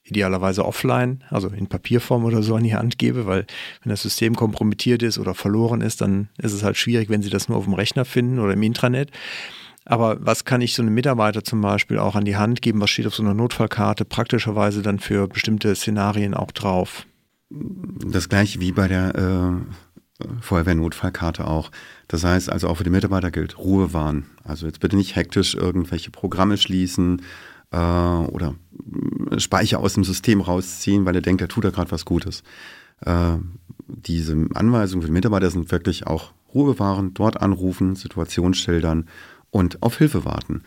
idealerweise 0.09 0.65
offline, 0.65 1.23
also 1.29 1.49
in 1.49 1.67
Papierform 1.67 2.25
oder 2.25 2.43
so 2.43 2.55
an 2.55 2.63
die 2.63 2.75
Hand 2.75 2.97
gebe, 2.97 3.25
weil 3.25 3.45
wenn 3.83 3.89
das 3.89 4.01
System 4.01 4.35
kompromittiert 4.35 5.03
ist 5.03 5.17
oder 5.19 5.33
verloren 5.33 5.81
ist, 5.81 6.01
dann 6.01 6.29
ist 6.37 6.53
es 6.53 6.63
halt 6.63 6.77
schwierig, 6.77 7.09
wenn 7.09 7.21
sie 7.21 7.29
das 7.29 7.49
nur 7.49 7.57
auf 7.57 7.65
dem 7.65 7.73
Rechner 7.73 8.05
finden 8.05 8.39
oder 8.39 8.53
im 8.53 8.63
Intranet. 8.63 9.11
Aber 9.85 10.17
was 10.19 10.45
kann 10.45 10.61
ich 10.61 10.75
so 10.75 10.83
einem 10.83 10.93
Mitarbeiter 10.93 11.43
zum 11.43 11.61
Beispiel 11.61 11.97
auch 11.97 12.15
an 12.15 12.25
die 12.25 12.37
Hand 12.37 12.61
geben? 12.61 12.79
Was 12.81 12.91
steht 12.91 13.07
auf 13.07 13.15
so 13.15 13.23
einer 13.23 13.33
Notfallkarte 13.33 14.05
praktischerweise 14.05 14.81
dann 14.81 14.99
für 14.99 15.27
bestimmte 15.27 15.73
Szenarien 15.75 16.33
auch 16.35 16.51
drauf? 16.51 17.07
Das 17.49 18.29
gleiche 18.29 18.59
wie 18.59 18.71
bei 18.71 18.87
der 18.87 19.15
äh, 19.15 20.25
Feuerwehr-Notfallkarte 20.41 21.47
auch. 21.47 21.71
Das 22.07 22.23
heißt 22.23 22.51
also 22.51 22.67
auch 22.67 22.75
für 22.75 22.83
die 22.83 22.89
Mitarbeiter 22.89 23.31
gilt 23.31 23.57
Ruhe 23.57 23.93
wahren. 23.93 24.25
Also 24.43 24.65
jetzt 24.65 24.79
bitte 24.79 24.95
nicht 24.95 25.15
hektisch 25.15 25.55
irgendwelche 25.55 26.11
Programme 26.11 26.57
schließen, 26.57 27.21
äh, 27.71 27.77
oder 27.77 28.55
Speicher 29.37 29.79
aus 29.79 29.93
dem 29.93 30.03
System 30.03 30.41
rausziehen, 30.41 31.05
weil 31.05 31.15
er 31.15 31.21
denkt, 31.21 31.41
er 31.41 31.47
tut 31.47 31.63
da 31.63 31.69
gerade 31.69 31.91
was 31.91 32.03
Gutes. 32.05 32.43
Äh, 33.05 33.37
diese 33.87 34.33
Anweisungen 34.53 35.01
für 35.01 35.07
die 35.07 35.13
Mitarbeiter 35.13 35.49
sind 35.49 35.71
wirklich 35.71 36.05
auch 36.07 36.33
Ruhe 36.53 36.73
bewahren, 36.73 37.13
dort 37.13 37.41
anrufen, 37.41 37.95
Situation 37.95 38.53
schildern 38.53 39.05
und 39.51 39.81
auf 39.81 39.97
Hilfe 39.97 40.25
warten. 40.25 40.63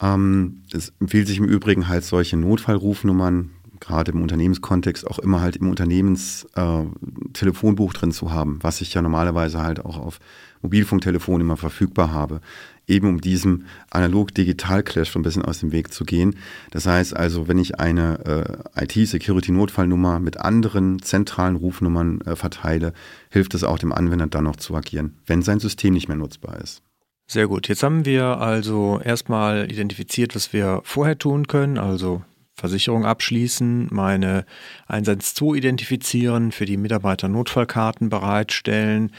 Ähm, 0.00 0.62
es 0.72 0.94
empfiehlt 1.00 1.28
sich 1.28 1.38
im 1.38 1.44
Übrigen 1.44 1.88
halt 1.88 2.04
solche 2.04 2.36
Notfallrufnummern, 2.36 3.50
gerade 3.80 4.12
im 4.12 4.22
Unternehmenskontext, 4.22 5.04
auch 5.06 5.20
immer 5.20 5.40
halt 5.40 5.56
im 5.56 5.70
Unternehmenstelefonbuch 5.70 7.94
äh, 7.94 7.96
drin 7.96 8.12
zu 8.12 8.30
haben, 8.32 8.58
was 8.62 8.80
ich 8.80 8.94
ja 8.94 9.02
normalerweise 9.02 9.62
halt 9.62 9.84
auch 9.84 9.98
auf 9.98 10.18
Mobilfunktelefon 10.62 11.40
immer 11.40 11.56
verfügbar 11.56 12.12
habe 12.12 12.40
eben 12.88 13.06
um 13.06 13.20
diesem 13.20 13.66
analog-digital-Clash 13.90 15.10
schon 15.10 15.20
ein 15.20 15.24
bisschen 15.24 15.44
aus 15.44 15.60
dem 15.60 15.72
Weg 15.72 15.92
zu 15.92 16.04
gehen. 16.04 16.36
Das 16.70 16.86
heißt 16.86 17.14
also, 17.16 17.46
wenn 17.46 17.58
ich 17.58 17.78
eine 17.78 18.64
äh, 18.76 18.84
IT-Security-Notfallnummer 18.84 20.18
mit 20.18 20.40
anderen 20.40 21.00
zentralen 21.02 21.56
Rufnummern 21.56 22.20
äh, 22.22 22.34
verteile, 22.34 22.92
hilft 23.30 23.54
es 23.54 23.64
auch 23.64 23.78
dem 23.78 23.92
Anwender 23.92 24.26
dann 24.26 24.44
noch 24.44 24.56
zu 24.56 24.74
agieren, 24.74 25.18
wenn 25.26 25.42
sein 25.42 25.60
System 25.60 25.94
nicht 25.94 26.08
mehr 26.08 26.16
nutzbar 26.16 26.60
ist. 26.60 26.82
Sehr 27.30 27.46
gut. 27.46 27.68
Jetzt 27.68 27.82
haben 27.82 28.06
wir 28.06 28.24
also 28.40 29.00
erstmal 29.04 29.70
identifiziert, 29.70 30.34
was 30.34 30.54
wir 30.54 30.80
vorher 30.84 31.18
tun 31.18 31.46
können, 31.46 31.76
also 31.76 32.22
Versicherung 32.54 33.04
abschließen, 33.04 33.88
meine 33.90 34.44
112 34.88 35.58
identifizieren, 35.58 36.52
für 36.52 36.64
die 36.64 36.76
Mitarbeiter 36.76 37.28
Notfallkarten 37.28 38.08
bereitstellen, 38.08 39.12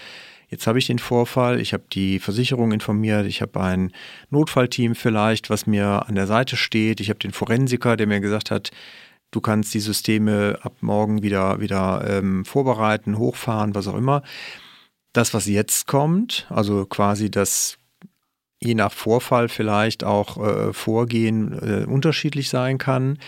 Jetzt 0.50 0.66
habe 0.66 0.80
ich 0.80 0.88
den 0.88 1.00
Vorfall, 1.00 1.60
ich 1.60 1.74
habe 1.74 1.84
die 1.94 2.20
Versicherung 2.20 2.72
informiert, 2.72 3.28
ich 3.28 3.42
habe 3.42 3.62
ein 3.62 3.92
Notfallteam 4.32 4.96
vielleicht, 4.96 5.50
was 5.52 5.68
mir 5.68 6.08
an 6.08 6.16
der 6.16 6.26
Seite 6.26 6.58
steht, 6.58 7.00
ich 7.00 7.10
habe 7.10 7.20
den 7.20 7.32
Forensiker, 7.32 7.96
der 7.96 8.08
mir 8.08 8.20
gesagt 8.20 8.50
hat, 8.50 8.72
du 9.30 9.42
kannst 9.42 9.74
die 9.76 9.80
Systeme 9.80 10.58
ab 10.64 10.74
morgen 10.82 11.22
wieder, 11.22 11.60
wieder 11.60 12.04
ähm, 12.10 12.46
vorbereiten, 12.46 13.20
hochfahren, 13.20 13.76
was 13.76 13.88
auch 13.88 13.96
immer. 13.96 14.24
Das, 15.14 15.36
was 15.36 15.46
jetzt 15.46 15.86
kommt, 15.86 16.48
also 16.50 16.86
quasi 16.86 17.30
das 17.30 17.78
je 18.60 18.74
nach 18.74 18.92
Vorfall 18.92 19.50
vielleicht 19.50 20.04
auch 20.04 20.38
äh, 20.38 20.74
Vorgehen 20.74 21.54
äh, 21.54 21.86
unterschiedlich 21.86 22.50
sein 22.50 22.78
kann. 22.78 23.20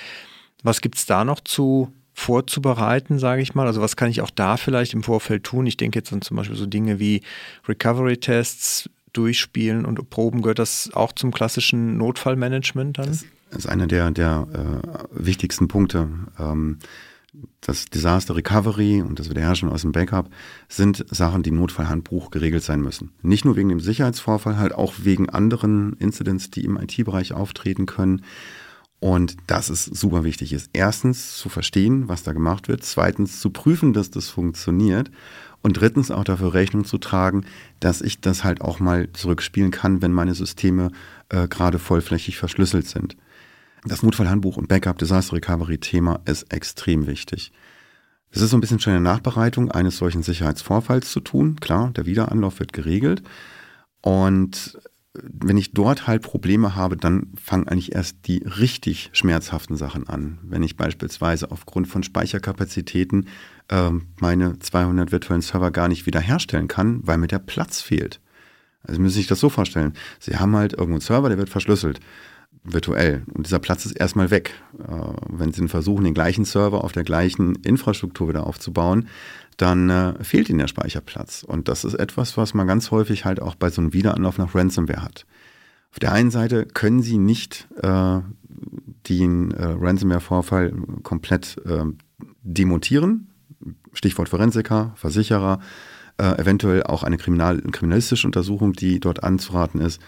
Was 0.64 0.82
gibt 0.82 0.98
es 0.98 1.06
da 1.06 1.24
noch 1.24 1.40
zu 1.40 1.94
vorzubereiten, 2.14 3.20
sage 3.20 3.42
ich 3.42 3.56
mal? 3.56 3.68
Also 3.68 3.82
was 3.82 3.96
kann 3.96 4.10
ich 4.10 4.22
auch 4.22 4.30
da 4.30 4.58
vielleicht 4.58 4.94
im 4.94 5.04
Vorfeld 5.04 5.44
tun? 5.44 5.66
Ich 5.66 5.78
denke 5.78 6.00
jetzt 6.00 6.12
an 6.12 6.22
zum 6.22 6.38
Beispiel 6.38 6.58
so 6.58 6.66
Dinge 6.66 7.00
wie 7.00 7.22
Recovery-Tests, 7.68 8.90
durchspielen 9.14 9.86
und 9.86 10.10
proben? 10.10 10.42
Gehört 10.42 10.60
das 10.60 10.92
auch 10.94 11.12
zum 11.12 11.32
klassischen 11.32 11.98
Notfallmanagement 11.98 12.98
dann? 12.98 13.10
Das 13.10 13.26
ist 13.52 13.68
einer 13.68 13.88
der, 13.88 14.12
der 14.12 14.48
äh, 14.54 15.08
wichtigsten 15.12 15.68
Punkte. 15.68 16.08
Ähm, 16.40 16.80
das 17.62 17.86
Disaster 17.86 18.36
Recovery 18.36 19.02
und 19.02 19.20
das 19.20 19.30
Wiederherrschen 19.30 19.70
aus 19.70 19.82
dem 19.82 19.94
Backup 19.94 20.30
sind 20.68 21.06
Sachen, 21.10 21.44
die 21.44 21.50
im 21.50 21.58
Notfallhandbuch 21.58 22.30
geregelt 22.30 22.64
sein 22.64 22.82
müssen. 22.82 23.12
Nicht 23.22 23.46
nur 23.46 23.56
wegen 23.56 23.70
dem 23.70 23.80
Sicherheitsvorfall, 23.80 24.58
halt 24.58 24.74
auch 24.74 24.94
wegen 25.04 25.30
anderen 25.30 25.94
Incidents, 25.94 26.50
die 26.50 26.66
im 26.66 26.78
IT-Bereich 26.78 27.34
auftreten 27.34 27.86
können. 27.86 28.24
Und 29.02 29.36
das 29.48 29.72
ist 29.72 29.86
super 29.86 30.24
wichtig 30.24 30.54
ist. 30.54 30.70
Erstens 30.74 31.36
zu 31.36 31.50
verstehen, 31.50 32.08
was 32.08 32.22
da 32.22 32.34
gemacht 32.34 32.68
wird. 32.68 32.84
Zweitens 32.84 33.40
zu 33.40 33.50
prüfen, 33.50 33.94
dass 33.94 34.12
das 34.12 34.30
funktioniert. 34.30 35.10
Und 35.64 35.74
drittens 35.74 36.12
auch 36.12 36.24
dafür 36.24 36.54
Rechnung 36.54 36.86
zu 36.86 37.00
tragen, 37.00 37.44
dass 37.80 38.02
ich 38.02 38.22
das 38.22 38.44
halt 38.44 38.62
auch 38.62 38.80
mal 38.80 39.12
zurückspielen 39.14 39.72
kann, 39.72 40.04
wenn 40.04 40.14
meine 40.14 40.36
Systeme 40.36 40.92
äh, 41.30 41.48
gerade 41.48 41.80
vollflächig 41.80 42.38
verschlüsselt 42.38 42.88
sind. 42.88 43.18
Das 43.84 44.04
Notfallhandbuch 44.04 44.58
und 44.58 44.68
Backup 44.68 45.00
Disaster 45.00 45.36
Recovery 45.36 45.80
Thema 45.80 46.20
ist 46.26 46.54
extrem 46.54 47.08
wichtig. 47.08 47.52
Es 48.30 48.42
ist 48.42 48.52
so 48.52 48.58
ein 48.58 48.62
bisschen 48.62 48.80
schon 48.80 48.94
eine 48.94 49.02
Nachbereitung 49.02 49.72
eines 49.72 49.98
solchen 49.98 50.22
Sicherheitsvorfalls 50.22 51.12
zu 51.12 51.22
tun. 51.22 51.56
Klar, 51.60 51.90
der 51.90 52.06
Wiederanlauf 52.06 52.60
wird 52.60 52.72
geregelt. 52.72 53.24
Und 54.02 54.80
wenn 55.14 55.58
ich 55.58 55.74
dort 55.74 56.08
halt 56.08 56.22
Probleme 56.22 56.76
habe, 56.76 56.96
dann 56.96 57.34
fangen 57.42 57.68
eigentlich 57.68 57.94
erst 57.94 58.28
die 58.28 58.44
richtig 58.46 59.10
schmerzhaften 59.12 59.76
Sachen 59.76 60.08
an. 60.08 60.40
Wenn 60.42 60.64
ich 60.64 60.78
beispielsweise 60.78 61.52
aufgrund 61.52 61.88
von 61.88 62.04
Speicherkapazitäten 62.04 63.28
äh, 63.68 63.92
meine 64.20 64.58
200 64.60 65.12
virtuellen 65.12 65.42
Server 65.42 65.72
gar 65.72 65.90
nicht 65.90 66.06
wiederherstellen 66.06 66.70
kann, 66.70 67.02
weil 67.04 67.18
mir 67.18 67.28
der 67.28 67.40
Platz 67.40 67.82
fehlt. 67.82 68.22
Also 68.84 69.02
müssen 69.02 69.14
Sie 69.14 69.20
sich 69.20 69.28
das 69.28 69.40
so 69.40 69.50
vorstellen. 69.50 69.94
Sie 70.20 70.38
haben 70.38 70.56
halt 70.56 70.74
irgendwo 70.74 70.94
einen 70.94 71.02
Server, 71.02 71.30
der 71.30 71.38
wird 71.38 71.50
verschlüsselt 71.50 72.00
virtuell. 72.64 73.24
Und 73.34 73.48
dieser 73.48 73.60
Platz 73.60 73.86
ist 73.86 73.94
erstmal 73.94 74.30
weg. 74.32 74.54
Äh, 74.80 75.14
wenn 75.28 75.52
Sie 75.52 75.68
versuchen, 75.68 76.06
den 76.06 76.14
gleichen 76.14 76.46
Server 76.46 76.84
auf 76.84 76.94
der 76.94 77.04
gleichen 77.04 77.56
Infrastruktur 77.56 78.30
wieder 78.30 78.48
aufzubauen, 78.48 79.10
dann 79.62 79.90
äh, 79.90 80.24
fehlt 80.24 80.50
Ihnen 80.50 80.60
der 80.60 80.68
Speicherplatz. 80.68 81.44
Und 81.44 81.68
das 81.68 81.84
ist 81.84 81.94
etwas, 81.94 82.36
was 82.38 82.54
man 82.54 82.68
ganz 82.68 82.92
häufig 82.92 83.26
halt 83.26 83.42
auch 83.42 83.56
bei 83.56 83.70
so 83.70 83.82
einem 83.82 83.94
Wiederanlauf 83.94 84.38
nach 84.38 84.56
Ransomware 84.56 85.04
hat. 85.04 85.26
Auf 85.92 86.00
der 86.00 86.14
einen 86.14 86.32
Seite 86.32 86.66
können 86.66 87.02
Sie 87.02 87.18
nicht 87.18 87.68
äh, 87.82 88.20
den 89.08 89.52
äh, 89.52 89.64
Ransomware-Vorfall 89.64 90.74
komplett 91.04 91.62
äh, 91.66 91.84
demontieren. 92.42 93.28
Stichwort 93.94 94.30
Forensiker, 94.30 94.94
Versicherer, 94.96 95.60
äh, 96.18 96.40
eventuell 96.40 96.84
auch 96.84 97.04
eine 97.04 97.18
kriminal 97.18 97.62
kriminalistische 97.62 98.28
Untersuchung, 98.28 98.74
die 98.74 99.00
dort 99.00 99.24
anzuraten 99.24 99.82
ist. 99.82 100.02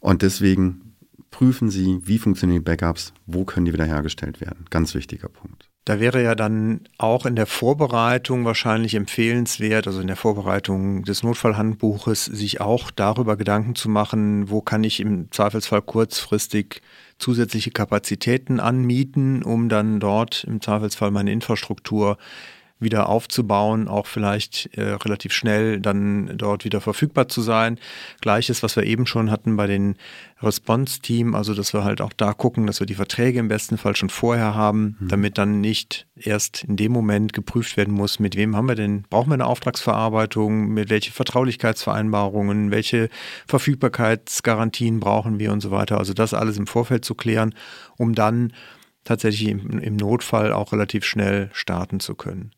Und 0.00 0.22
deswegen 0.22 0.94
prüfen 1.30 1.70
Sie, 1.70 2.00
wie 2.04 2.18
funktionieren 2.18 2.60
die 2.60 2.64
Backups, 2.64 3.14
wo 3.26 3.44
können 3.44 3.66
die 3.66 3.72
wiederhergestellt 3.72 4.40
werden. 4.40 4.66
Ganz 4.70 4.94
wichtiger 4.94 5.28
Punkt. 5.28 5.71
Da 5.84 5.98
wäre 5.98 6.22
ja 6.22 6.36
dann 6.36 6.82
auch 6.96 7.26
in 7.26 7.34
der 7.34 7.46
Vorbereitung 7.46 8.44
wahrscheinlich 8.44 8.94
empfehlenswert, 8.94 9.88
also 9.88 10.00
in 10.00 10.06
der 10.06 10.14
Vorbereitung 10.14 11.02
des 11.02 11.24
Notfallhandbuches, 11.24 12.24
sich 12.24 12.60
auch 12.60 12.92
darüber 12.92 13.36
Gedanken 13.36 13.74
zu 13.74 13.88
machen, 13.88 14.48
wo 14.48 14.60
kann 14.60 14.84
ich 14.84 15.00
im 15.00 15.28
Zweifelsfall 15.32 15.82
kurzfristig 15.82 16.82
zusätzliche 17.18 17.72
Kapazitäten 17.72 18.60
anmieten, 18.60 19.42
um 19.42 19.68
dann 19.68 19.98
dort 19.98 20.44
im 20.44 20.60
Zweifelsfall 20.60 21.10
meine 21.10 21.32
Infrastruktur 21.32 22.16
wieder 22.82 23.08
aufzubauen, 23.08 23.88
auch 23.88 24.06
vielleicht 24.06 24.70
äh, 24.76 24.82
relativ 24.82 25.32
schnell 25.32 25.80
dann 25.80 26.36
dort 26.36 26.64
wieder 26.64 26.80
verfügbar 26.80 27.28
zu 27.28 27.40
sein. 27.40 27.78
Gleiches, 28.20 28.62
was 28.62 28.76
wir 28.76 28.84
eben 28.84 29.06
schon 29.06 29.30
hatten 29.30 29.56
bei 29.56 29.66
den 29.66 29.96
Response-Team, 30.42 31.34
also 31.34 31.54
dass 31.54 31.72
wir 31.72 31.84
halt 31.84 32.00
auch 32.00 32.12
da 32.12 32.32
gucken, 32.32 32.66
dass 32.66 32.80
wir 32.80 32.86
die 32.86 32.94
Verträge 32.94 33.38
im 33.38 33.48
besten 33.48 33.78
Fall 33.78 33.96
schon 33.96 34.10
vorher 34.10 34.54
haben, 34.54 34.96
mhm. 34.98 35.08
damit 35.08 35.38
dann 35.38 35.60
nicht 35.60 36.06
erst 36.16 36.64
in 36.64 36.76
dem 36.76 36.92
Moment 36.92 37.32
geprüft 37.32 37.76
werden 37.76 37.94
muss, 37.94 38.18
mit 38.18 38.36
wem 38.36 38.56
haben 38.56 38.68
wir 38.68 38.74
denn, 38.74 39.04
brauchen 39.08 39.30
wir 39.30 39.34
eine 39.34 39.46
Auftragsverarbeitung, 39.46 40.68
mit 40.68 40.90
welche 40.90 41.12
Vertraulichkeitsvereinbarungen, 41.12 42.70
welche 42.70 43.08
Verfügbarkeitsgarantien 43.46 45.00
brauchen 45.00 45.38
wir 45.38 45.52
und 45.52 45.60
so 45.60 45.70
weiter. 45.70 45.98
Also 45.98 46.12
das 46.12 46.34
alles 46.34 46.56
im 46.58 46.66
Vorfeld 46.66 47.04
zu 47.04 47.14
klären, 47.14 47.54
um 47.96 48.14
dann 48.14 48.52
tatsächlich 49.04 49.48
im, 49.48 49.78
im 49.78 49.96
Notfall 49.96 50.52
auch 50.52 50.72
relativ 50.72 51.04
schnell 51.04 51.50
starten 51.52 52.00
zu 52.00 52.14
können. 52.14 52.52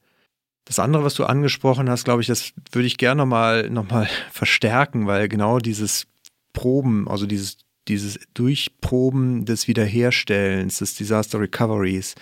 Das 0.65 0.79
andere, 0.79 1.05
was 1.05 1.15
du 1.15 1.25
angesprochen 1.25 1.91
hast, 1.91 2.05
glaube 2.05 2.23
ich, 2.23 2.29
das 2.29 2.53
würde 2.73 2.87
ich 2.87 2.97
gerne 2.97 3.19
nochmal 3.23 3.69
noch 3.71 3.89
mal 3.89 4.09
verstärken, 4.33 5.07
weil 5.07 5.29
genau 5.29 5.59
dieses 5.59 6.07
Proben, 6.53 7.09
also 7.09 7.27
dieses, 7.27 7.59
dieses 7.89 8.19
Durchproben 8.35 9.45
des 9.45 9.69
Wiederherstellens, 9.69 10.79
des 10.79 10.95
Disaster 10.95 11.41
Recoveries, 11.41 12.15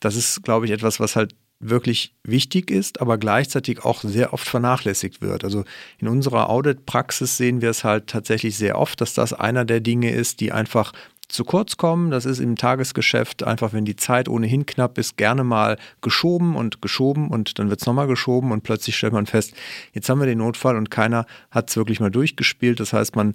das 0.00 0.16
ist, 0.16 0.42
glaube 0.42 0.66
ich, 0.66 0.72
etwas, 0.72 1.00
was 1.00 1.16
halt 1.16 1.34
wirklich 1.60 2.14
wichtig 2.24 2.70
ist, 2.70 3.00
aber 3.00 3.16
gleichzeitig 3.16 3.84
auch 3.84 4.02
sehr 4.02 4.32
oft 4.32 4.46
vernachlässigt 4.46 5.22
wird. 5.22 5.44
Also 5.44 5.64
in 5.98 6.08
unserer 6.08 6.50
Audit-Praxis 6.50 7.36
sehen 7.36 7.62
wir 7.62 7.70
es 7.70 7.84
halt 7.84 8.08
tatsächlich 8.08 8.56
sehr 8.56 8.78
oft, 8.78 9.00
dass 9.00 9.14
das 9.14 9.32
einer 9.32 9.64
der 9.64 9.80
Dinge 9.80 10.10
ist, 10.10 10.40
die 10.40 10.52
einfach 10.52 10.92
zu 11.34 11.44
kurz 11.44 11.76
kommen. 11.76 12.12
Das 12.12 12.26
ist 12.26 12.38
im 12.38 12.54
Tagesgeschäft 12.54 13.42
einfach, 13.42 13.72
wenn 13.72 13.84
die 13.84 13.96
Zeit 13.96 14.28
ohnehin 14.28 14.66
knapp 14.66 14.98
ist, 14.98 15.16
gerne 15.16 15.42
mal 15.42 15.78
geschoben 16.00 16.54
und 16.54 16.80
geschoben 16.80 17.28
und 17.28 17.58
dann 17.58 17.70
wird 17.70 17.80
es 17.80 17.86
nochmal 17.86 18.06
geschoben 18.06 18.52
und 18.52 18.62
plötzlich 18.62 18.96
stellt 18.96 19.12
man 19.12 19.26
fest, 19.26 19.52
jetzt 19.92 20.08
haben 20.08 20.20
wir 20.20 20.26
den 20.26 20.38
Notfall 20.38 20.76
und 20.76 20.92
keiner 20.92 21.26
hat 21.50 21.70
es 21.70 21.76
wirklich 21.76 21.98
mal 21.98 22.10
durchgespielt. 22.10 22.78
Das 22.78 22.92
heißt, 22.92 23.16
man 23.16 23.34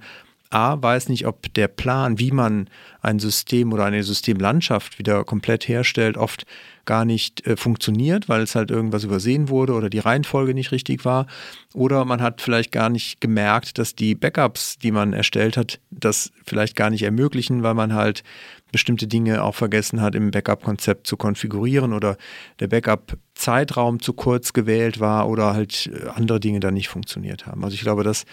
A, 0.52 0.82
weiß 0.82 1.10
nicht, 1.10 1.28
ob 1.28 1.54
der 1.54 1.68
Plan, 1.68 2.18
wie 2.18 2.32
man 2.32 2.70
ein 3.02 3.20
System 3.20 3.72
oder 3.72 3.86
eine 3.86 4.04
Systemlandschaft 4.04 4.98
wieder 4.98 5.24
komplett 5.24 5.68
herstellt, 5.68 6.18
oft 6.18 6.46
gar 6.86 7.06
nicht 7.06 7.46
äh, 7.46 7.56
funktioniert, 7.56 8.30
weil 8.30 8.42
es 8.42 8.56
halt 8.56 8.72
irgendwas 8.72 9.04
übersehen 9.04 9.50
wurde 9.50 9.74
oder 9.74 9.92
die 9.92 10.00
Reihenfolge 10.00 10.56
nicht 10.56 10.72
richtig 10.72 11.06
war. 11.06 11.28
Oder 11.76 12.04
man 12.04 12.20
hat 12.20 12.42
vielleicht 12.42 12.72
gar 12.72 12.90
nicht 12.90 13.22
gemerkt, 13.22 13.78
dass 13.78 13.94
die 13.94 14.16
Backups, 14.16 14.80
die 14.80 14.92
man 14.92 15.14
erstellt 15.14 15.56
hat, 15.56 15.80
das 15.92 16.32
vielleicht 16.46 16.76
gar 16.76 16.90
nicht 16.90 17.04
ermöglichen, 17.04 17.62
weil 17.62 17.76
man 17.76 17.94
halt 17.94 18.24
bestimmte 18.72 19.08
Dinge 19.08 19.44
auch 19.44 19.56
vergessen 19.56 20.02
hat, 20.02 20.16
im 20.16 20.32
Backup-Konzept 20.32 21.08
zu 21.08 21.18
konfigurieren 21.18 21.94
oder 21.94 22.18
der 22.60 22.68
Backup-Zeitraum 22.68 24.00
zu 24.00 24.14
kurz 24.14 24.54
gewählt 24.54 25.00
war 25.00 25.30
oder 25.30 25.54
halt 25.54 25.90
äh, 25.94 26.08
andere 26.10 26.40
Dinge 26.40 26.60
dann 26.60 26.74
nicht 26.74 26.90
funktioniert 26.90 27.48
haben. 27.48 27.64
Also 27.64 27.76
ich 27.76 27.82
glaube, 27.82 28.04
das, 28.04 28.26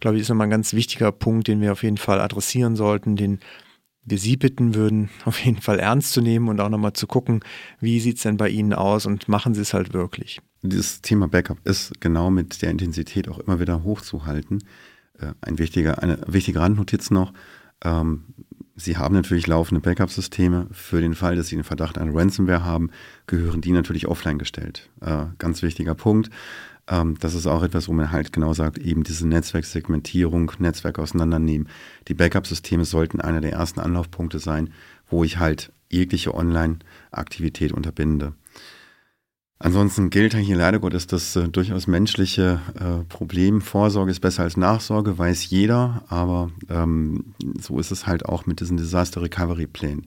glaube 0.00 0.16
ich, 0.16 0.22
ist 0.22 0.28
nochmal 0.28 0.46
ein 0.48 0.50
ganz 0.50 0.72
wichtiger 0.72 1.12
Punkt, 1.12 1.48
den 1.48 1.60
wir 1.60 1.72
auf 1.72 1.82
jeden 1.82 1.98
Fall 1.98 2.20
adressieren 2.20 2.76
sollten, 2.76 3.16
den 3.16 3.40
wir 4.04 4.18
Sie 4.18 4.36
bitten 4.36 4.74
würden, 4.74 5.10
auf 5.24 5.40
jeden 5.40 5.60
Fall 5.60 5.78
ernst 5.78 6.12
zu 6.12 6.20
nehmen 6.20 6.48
und 6.48 6.60
auch 6.60 6.68
nochmal 6.68 6.92
zu 6.92 7.06
gucken, 7.06 7.40
wie 7.80 8.00
sieht 8.00 8.16
es 8.16 8.22
denn 8.22 8.36
bei 8.36 8.48
Ihnen 8.48 8.72
aus 8.72 9.06
und 9.06 9.28
machen 9.28 9.54
Sie 9.54 9.60
es 9.60 9.74
halt 9.74 9.94
wirklich. 9.94 10.40
Dieses 10.62 11.02
Thema 11.02 11.28
Backup 11.28 11.58
ist 11.64 12.00
genau 12.00 12.30
mit 12.30 12.62
der 12.62 12.70
Intensität 12.70 13.28
auch 13.28 13.38
immer 13.38 13.60
wieder 13.60 13.84
hochzuhalten. 13.84 14.64
Äh, 15.18 15.32
ein 15.40 15.58
wichtiger, 15.58 16.02
eine 16.02 16.18
wichtige 16.26 16.60
Randnotiz 16.60 17.10
noch. 17.10 17.32
Ähm, 17.82 18.24
Sie 18.76 18.96
haben 18.96 19.14
natürlich 19.14 19.46
laufende 19.46 19.80
Backup-Systeme. 19.80 20.66
Für 20.72 21.00
den 21.00 21.14
Fall, 21.14 21.36
dass 21.36 21.46
Sie 21.46 21.56
einen 21.56 21.64
Verdacht 21.64 21.96
an 21.96 22.10
Ransomware 22.10 22.64
haben, 22.64 22.90
gehören 23.26 23.60
die 23.60 23.70
natürlich 23.70 24.08
offline 24.08 24.38
gestellt. 24.38 24.90
Äh, 25.00 25.26
ganz 25.38 25.62
wichtiger 25.62 25.94
Punkt. 25.94 26.30
Ähm, 26.88 27.16
das 27.20 27.34
ist 27.34 27.46
auch 27.46 27.62
etwas, 27.62 27.88
wo 27.88 27.92
man 27.92 28.10
halt 28.10 28.32
genau 28.32 28.52
sagt, 28.52 28.78
eben 28.78 29.04
diese 29.04 29.28
Netzwerksegmentierung, 29.28 30.52
Netzwerk 30.58 30.98
auseinandernehmen. 30.98 31.68
Die 32.08 32.14
Backup-Systeme 32.14 32.84
sollten 32.84 33.20
einer 33.20 33.40
der 33.40 33.52
ersten 33.52 33.80
Anlaufpunkte 33.80 34.40
sein, 34.40 34.70
wo 35.08 35.22
ich 35.22 35.38
halt 35.38 35.72
jegliche 35.88 36.34
Online-Aktivität 36.34 37.72
unterbinde. 37.72 38.34
Ansonsten 39.58 40.10
gilt 40.10 40.34
hier 40.34 40.56
leider 40.56 40.80
Gottes 40.80 41.06
das 41.06 41.36
äh, 41.36 41.48
durchaus 41.48 41.86
menschliche 41.86 42.60
äh, 42.74 43.04
Problem. 43.04 43.60
Vorsorge 43.60 44.10
ist 44.10 44.20
besser 44.20 44.42
als 44.42 44.56
Nachsorge, 44.56 45.16
weiß 45.16 45.48
jeder, 45.48 46.02
aber 46.08 46.50
ähm, 46.68 47.34
so 47.60 47.78
ist 47.78 47.90
es 47.90 48.06
halt 48.06 48.26
auch 48.26 48.46
mit 48.46 48.60
diesen 48.60 48.76
Disaster 48.76 49.22
Recovery 49.22 49.66
Plänen. 49.66 50.06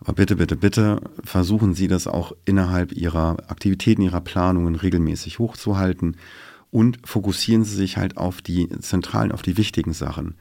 Aber 0.00 0.12
bitte, 0.12 0.36
bitte, 0.36 0.56
bitte 0.56 1.00
versuchen 1.24 1.74
Sie 1.74 1.88
das 1.88 2.06
auch 2.06 2.32
innerhalb 2.44 2.92
Ihrer 2.92 3.36
Aktivitäten, 3.48 4.02
Ihrer 4.02 4.20
Planungen 4.20 4.76
regelmäßig 4.76 5.40
hochzuhalten 5.40 6.16
und 6.70 6.98
fokussieren 7.04 7.64
Sie 7.64 7.74
sich 7.74 7.96
halt 7.96 8.16
auf 8.16 8.42
die 8.42 8.68
zentralen, 8.80 9.32
auf 9.32 9.42
die 9.42 9.56
wichtigen 9.56 9.92
Sachen. 9.92 10.36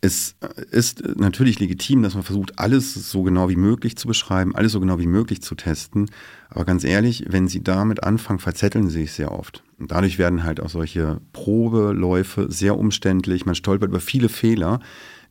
Es 0.00 0.36
ist 0.70 1.02
natürlich 1.16 1.58
legitim, 1.58 2.02
dass 2.02 2.14
man 2.14 2.22
versucht, 2.22 2.58
alles 2.58 2.94
so 2.94 3.22
genau 3.22 3.48
wie 3.48 3.56
möglich 3.56 3.96
zu 3.96 4.06
beschreiben, 4.06 4.54
alles 4.54 4.72
so 4.72 4.80
genau 4.80 4.98
wie 4.98 5.06
möglich 5.06 5.42
zu 5.42 5.54
testen. 5.54 6.10
Aber 6.50 6.64
ganz 6.64 6.84
ehrlich, 6.84 7.24
wenn 7.28 7.48
Sie 7.48 7.62
damit 7.62 8.04
anfangen, 8.04 8.38
verzetteln 8.38 8.88
Sie 8.88 9.00
sich 9.00 9.12
sehr 9.12 9.32
oft. 9.32 9.64
Und 9.78 9.90
dadurch 9.90 10.18
werden 10.18 10.44
halt 10.44 10.60
auch 10.60 10.68
solche 10.68 11.20
Probeläufe 11.32 12.50
sehr 12.50 12.78
umständlich. 12.78 13.44
Man 13.44 13.54
stolpert 13.54 13.90
über 13.90 14.00
viele 14.00 14.28
Fehler, 14.28 14.80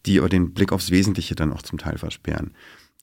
die 0.05 0.19
aber 0.19 0.29
den 0.29 0.53
Blick 0.53 0.71
aufs 0.71 0.91
Wesentliche 0.91 1.35
dann 1.35 1.53
auch 1.53 1.61
zum 1.61 1.77
Teil 1.77 1.97
versperren. 1.97 2.51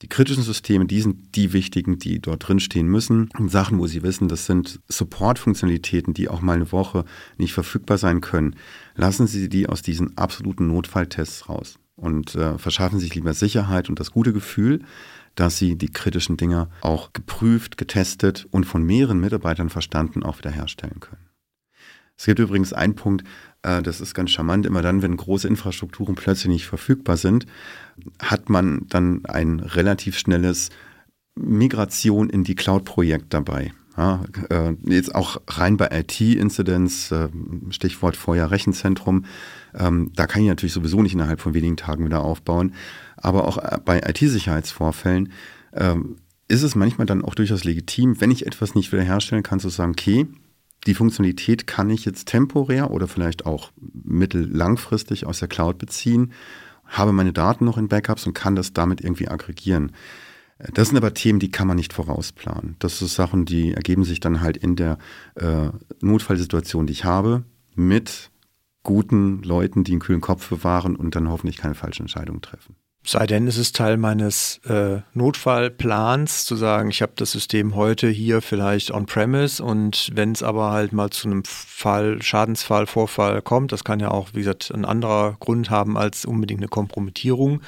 Die 0.01 0.09
kritischen 0.09 0.43
Systeme, 0.43 0.85
die 0.85 1.01
sind 1.01 1.35
die 1.35 1.53
wichtigen, 1.53 1.97
die 1.97 2.19
dort 2.19 2.47
drin 2.47 2.59
stehen 2.59 2.87
müssen. 2.87 3.29
Und 3.37 3.49
Sachen, 3.49 3.79
wo 3.79 3.87
Sie 3.87 4.03
wissen, 4.03 4.27
das 4.27 4.45
sind 4.45 4.81
Support-Funktionalitäten, 4.89 6.13
die 6.13 6.27
auch 6.27 6.41
mal 6.41 6.53
eine 6.53 6.71
Woche 6.71 7.05
nicht 7.37 7.53
verfügbar 7.53 7.97
sein 7.97 8.19
können. 8.19 8.57
Lassen 8.95 9.25
Sie 9.25 9.47
die 9.47 9.67
aus 9.67 9.81
diesen 9.81 10.17
absoluten 10.17 10.67
Notfalltests 10.67 11.47
raus 11.47 11.79
und 11.95 12.35
äh, 12.35 12.57
verschaffen 12.57 12.99
sich 12.99 13.15
lieber 13.15 13.33
Sicherheit 13.33 13.89
und 13.89 13.99
das 13.99 14.11
gute 14.11 14.33
Gefühl, 14.33 14.81
dass 15.35 15.57
Sie 15.57 15.77
die 15.77 15.91
kritischen 15.91 16.35
Dinge 16.35 16.69
auch 16.81 17.13
geprüft, 17.13 17.77
getestet 17.77 18.47
und 18.51 18.65
von 18.65 18.83
mehreren 18.83 19.19
Mitarbeitern 19.19 19.69
verstanden 19.69 20.23
auch 20.23 20.37
wiederherstellen 20.37 20.99
können. 20.99 21.29
Es 22.17 22.25
gibt 22.25 22.39
übrigens 22.39 22.73
einen 22.73 22.95
Punkt, 22.95 23.25
das 23.81 24.01
ist 24.01 24.13
ganz 24.13 24.31
charmant, 24.31 24.65
immer 24.65 24.81
dann, 24.81 25.01
wenn 25.01 25.17
große 25.17 25.47
Infrastrukturen 25.47 26.15
plötzlich 26.15 26.47
nicht 26.47 26.67
verfügbar 26.67 27.17
sind, 27.17 27.45
hat 28.19 28.49
man 28.49 28.85
dann 28.89 29.25
ein 29.25 29.59
relativ 29.59 30.17
schnelles 30.17 30.69
Migration 31.35 32.29
in 32.29 32.43
die 32.43 32.55
Cloud-Projekt 32.55 33.33
dabei. 33.33 33.73
Ja, 33.97 34.25
äh, 34.49 34.73
jetzt 34.87 35.15
auch 35.15 35.41
rein 35.47 35.77
bei 35.77 35.87
IT-Incidents, 35.89 37.11
äh, 37.11 37.29
Stichwort 37.69 38.17
Feuer 38.17 38.51
Rechenzentrum, 38.51 39.25
ähm, 39.73 40.11
da 40.15 40.27
kann 40.27 40.41
ich 40.41 40.49
natürlich 40.49 40.73
sowieso 40.73 41.01
nicht 41.01 41.13
innerhalb 41.13 41.39
von 41.39 41.53
wenigen 41.53 41.77
Tagen 41.77 42.05
wieder 42.05 42.21
aufbauen. 42.21 42.73
Aber 43.15 43.47
auch 43.47 43.57
bei 43.85 44.01
IT-Sicherheitsvorfällen 44.01 45.31
ähm, 45.73 46.17
ist 46.47 46.63
es 46.63 46.75
manchmal 46.75 47.07
dann 47.07 47.23
auch 47.23 47.35
durchaus 47.35 47.63
legitim, 47.63 48.19
wenn 48.19 48.31
ich 48.31 48.45
etwas 48.45 48.75
nicht 48.75 48.91
wiederherstellen 48.91 49.43
kann, 49.43 49.59
zu 49.59 49.69
sagen, 49.69 49.91
okay, 49.91 50.27
die 50.85 50.93
Funktionalität 50.93 51.67
kann 51.67 51.89
ich 51.89 52.05
jetzt 52.05 52.27
temporär 52.27 52.91
oder 52.91 53.07
vielleicht 53.07 53.45
auch 53.45 53.71
mittellangfristig 54.03 55.25
aus 55.25 55.39
der 55.39 55.47
Cloud 55.47 55.77
beziehen, 55.77 56.33
habe 56.85 57.11
meine 57.11 57.33
Daten 57.33 57.65
noch 57.65 57.77
in 57.77 57.87
Backups 57.87 58.27
und 58.27 58.33
kann 58.33 58.55
das 58.55 58.73
damit 58.73 59.01
irgendwie 59.01 59.27
aggregieren. 59.27 59.91
Das 60.73 60.87
sind 60.87 60.97
aber 60.97 61.13
Themen, 61.13 61.39
die 61.39 61.51
kann 61.51 61.67
man 61.67 61.75
nicht 61.75 61.91
vorausplanen. 61.91 62.75
Das 62.79 62.99
sind 62.99 63.09
Sachen, 63.09 63.45
die 63.45 63.73
ergeben 63.73 64.05
sich 64.05 64.19
dann 64.19 64.41
halt 64.41 64.55
in 64.55 64.75
der 64.75 64.97
äh, 65.35 65.69
Notfallsituation, 65.99 66.87
die 66.87 66.93
ich 66.93 67.03
habe, 67.03 67.43
mit 67.75 68.31
guten 68.83 69.43
Leuten, 69.43 69.83
die 69.83 69.91
einen 69.91 69.99
kühlen 69.99 70.21
Kopf 70.21 70.47
bewahren 70.49 70.95
und 70.95 71.15
dann 71.15 71.29
hoffentlich 71.29 71.57
keine 71.57 71.75
falschen 71.75 72.03
Entscheidungen 72.03 72.41
treffen. 72.41 72.75
Sei 73.07 73.27
denn, 73.27 73.45
es 73.47 73.59
ist 73.59 73.75
Teil 73.75 73.97
meines 73.97 74.59
äh, 74.67 75.01
Notfallplans, 75.13 76.43
zu 76.43 76.55
sagen, 76.55 76.89
ich 76.89 77.03
habe 77.03 77.11
das 77.15 77.33
System 77.33 77.75
heute 77.75 78.09
hier 78.09 78.41
vielleicht 78.41 78.89
on-premise 78.89 79.63
und 79.63 80.09
wenn 80.15 80.31
es 80.31 80.41
aber 80.41 80.71
halt 80.71 80.91
mal 80.91 81.11
zu 81.11 81.27
einem 81.27 81.43
Fall, 81.45 82.19
Schadensfall, 82.23 82.87
Vorfall 82.87 83.43
kommt, 83.43 83.71
das 83.71 83.83
kann 83.83 83.99
ja 83.99 84.09
auch, 84.09 84.29
wie 84.33 84.39
gesagt, 84.39 84.71
ein 84.73 84.85
anderer 84.85 85.37
Grund 85.39 85.69
haben 85.69 85.99
als 85.99 86.25
unbedingt 86.25 86.61
eine 86.61 86.67
Kompromittierung, 86.67 87.61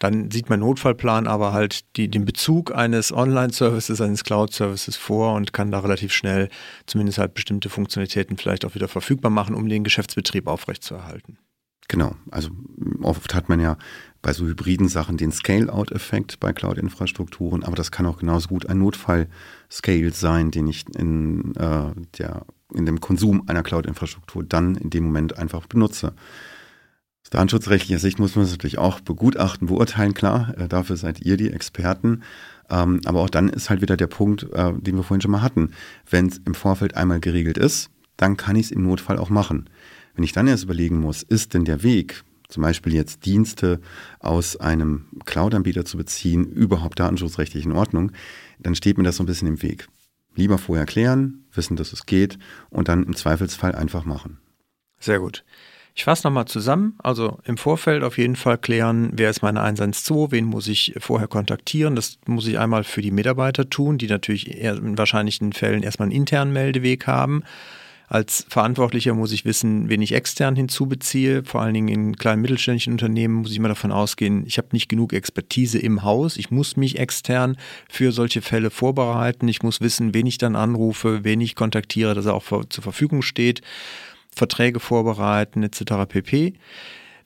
dann 0.00 0.32
sieht 0.32 0.50
mein 0.50 0.58
Notfallplan 0.58 1.28
aber 1.28 1.52
halt 1.52 1.82
die, 1.96 2.08
den 2.08 2.24
Bezug 2.24 2.74
eines 2.74 3.12
Online-Services, 3.12 4.00
eines 4.00 4.24
Cloud-Services 4.24 4.96
vor 4.96 5.34
und 5.34 5.52
kann 5.52 5.70
da 5.70 5.78
relativ 5.78 6.12
schnell 6.12 6.48
zumindest 6.86 7.18
halt 7.18 7.34
bestimmte 7.34 7.68
Funktionalitäten 7.68 8.36
vielleicht 8.36 8.64
auch 8.64 8.74
wieder 8.74 8.88
verfügbar 8.88 9.30
machen, 9.30 9.54
um 9.54 9.68
den 9.68 9.84
Geschäftsbetrieb 9.84 10.48
aufrechtzuerhalten. 10.48 11.38
Genau, 11.92 12.16
also 12.30 12.48
oft 13.02 13.34
hat 13.34 13.50
man 13.50 13.60
ja 13.60 13.76
bei 14.22 14.32
so 14.32 14.46
hybriden 14.46 14.88
Sachen 14.88 15.18
den 15.18 15.30
Scale-out-Effekt 15.30 16.40
bei 16.40 16.54
Cloud-Infrastrukturen, 16.54 17.64
aber 17.64 17.76
das 17.76 17.90
kann 17.90 18.06
auch 18.06 18.16
genauso 18.16 18.48
gut 18.48 18.64
ein 18.64 18.78
Notfall-Scale 18.78 20.10
sein, 20.12 20.50
den 20.50 20.68
ich 20.68 20.86
in, 20.96 21.54
äh, 21.56 21.92
der, 22.16 22.46
in 22.72 22.86
dem 22.86 23.00
Konsum 23.00 23.46
einer 23.46 23.62
Cloud-Infrastruktur 23.62 24.42
dann 24.42 24.74
in 24.76 24.88
dem 24.88 25.04
Moment 25.04 25.36
einfach 25.36 25.66
benutze. 25.66 26.14
Aus 27.24 27.30
datenschutzrechtlicher 27.30 27.98
Sicht 27.98 28.18
muss 28.18 28.36
man 28.36 28.46
es 28.46 28.52
natürlich 28.52 28.78
auch 28.78 29.00
begutachten, 29.00 29.68
beurteilen, 29.68 30.14
klar, 30.14 30.54
äh, 30.56 30.68
dafür 30.68 30.96
seid 30.96 31.20
ihr 31.20 31.36
die 31.36 31.50
Experten. 31.50 32.22
Ähm, 32.70 33.02
aber 33.04 33.20
auch 33.20 33.28
dann 33.28 33.50
ist 33.50 33.68
halt 33.68 33.82
wieder 33.82 33.98
der 33.98 34.06
Punkt, 34.06 34.44
äh, 34.54 34.72
den 34.72 34.96
wir 34.96 35.02
vorhin 35.02 35.20
schon 35.20 35.30
mal 35.30 35.42
hatten. 35.42 35.72
Wenn 36.08 36.28
es 36.28 36.38
im 36.38 36.54
Vorfeld 36.54 36.96
einmal 36.96 37.20
geregelt 37.20 37.58
ist, 37.58 37.90
dann 38.16 38.38
kann 38.38 38.56
ich 38.56 38.66
es 38.66 38.72
im 38.72 38.82
Notfall 38.82 39.18
auch 39.18 39.28
machen. 39.28 39.68
Wenn 40.14 40.24
ich 40.24 40.32
dann 40.32 40.46
erst 40.46 40.64
überlegen 40.64 41.00
muss, 41.00 41.22
ist 41.22 41.54
denn 41.54 41.64
der 41.64 41.82
Weg, 41.82 42.24
zum 42.48 42.62
Beispiel 42.62 42.94
jetzt 42.94 43.24
Dienste 43.24 43.80
aus 44.20 44.56
einem 44.56 45.06
Cloud-Anbieter 45.24 45.84
zu 45.84 45.96
beziehen, 45.96 46.44
überhaupt 46.44 47.00
datenschutzrechtlich 47.00 47.64
in 47.64 47.72
Ordnung, 47.72 48.12
dann 48.58 48.74
steht 48.74 48.98
mir 48.98 49.04
das 49.04 49.16
so 49.16 49.22
ein 49.22 49.26
bisschen 49.26 49.48
im 49.48 49.62
Weg. 49.62 49.88
Lieber 50.34 50.58
vorher 50.58 50.86
klären, 50.86 51.44
wissen, 51.52 51.76
dass 51.76 51.92
es 51.92 52.06
geht 52.06 52.38
und 52.70 52.88
dann 52.88 53.04
im 53.04 53.16
Zweifelsfall 53.16 53.74
einfach 53.74 54.04
machen. 54.04 54.38
Sehr 54.98 55.18
gut. 55.18 55.44
Ich 55.94 56.04
fasse 56.04 56.26
nochmal 56.26 56.46
zusammen. 56.46 56.94
Also 57.02 57.38
im 57.44 57.58
Vorfeld 57.58 58.02
auf 58.02 58.16
jeden 58.16 58.36
Fall 58.36 58.56
klären, 58.56 59.10
wer 59.14 59.28
ist 59.28 59.42
meine 59.42 59.60
112, 59.60 60.32
wen 60.32 60.46
muss 60.46 60.68
ich 60.68 60.94
vorher 60.98 61.28
kontaktieren. 61.28 61.96
Das 61.96 62.18
muss 62.26 62.46
ich 62.46 62.58
einmal 62.58 62.84
für 62.84 63.02
die 63.02 63.10
Mitarbeiter 63.10 63.68
tun, 63.68 63.98
die 63.98 64.06
natürlich 64.06 64.50
in 64.50 64.96
wahrscheinlichen 64.96 65.52
Fällen 65.52 65.82
erstmal 65.82 66.06
einen 66.06 66.16
internen 66.16 66.52
Meldeweg 66.52 67.06
haben. 67.06 67.42
Als 68.12 68.44
Verantwortlicher 68.50 69.14
muss 69.14 69.32
ich 69.32 69.46
wissen, 69.46 69.88
wen 69.88 70.02
ich 70.02 70.12
extern 70.12 70.54
hinzubeziehe. 70.54 71.44
Vor 71.44 71.62
allen 71.62 71.72
Dingen 71.72 71.88
in 71.88 72.16
kleinen 72.16 72.42
mittelständischen 72.42 72.92
Unternehmen 72.92 73.36
muss 73.36 73.52
ich 73.52 73.56
immer 73.56 73.70
davon 73.70 73.90
ausgehen, 73.90 74.44
ich 74.46 74.58
habe 74.58 74.68
nicht 74.72 74.90
genug 74.90 75.14
Expertise 75.14 75.78
im 75.78 76.02
Haus. 76.02 76.36
Ich 76.36 76.50
muss 76.50 76.76
mich 76.76 76.98
extern 76.98 77.56
für 77.88 78.12
solche 78.12 78.42
Fälle 78.42 78.68
vorbereiten. 78.68 79.48
Ich 79.48 79.62
muss 79.62 79.80
wissen, 79.80 80.12
wen 80.12 80.26
ich 80.26 80.36
dann 80.36 80.56
anrufe, 80.56 81.24
wen 81.24 81.40
ich 81.40 81.54
kontaktiere, 81.54 82.12
dass 82.12 82.26
er 82.26 82.34
auch 82.34 82.44
zur 82.68 82.82
Verfügung 82.82 83.22
steht. 83.22 83.62
Verträge 84.30 84.78
vorbereiten 84.78 85.62
etc. 85.62 86.04
pp 86.06 86.52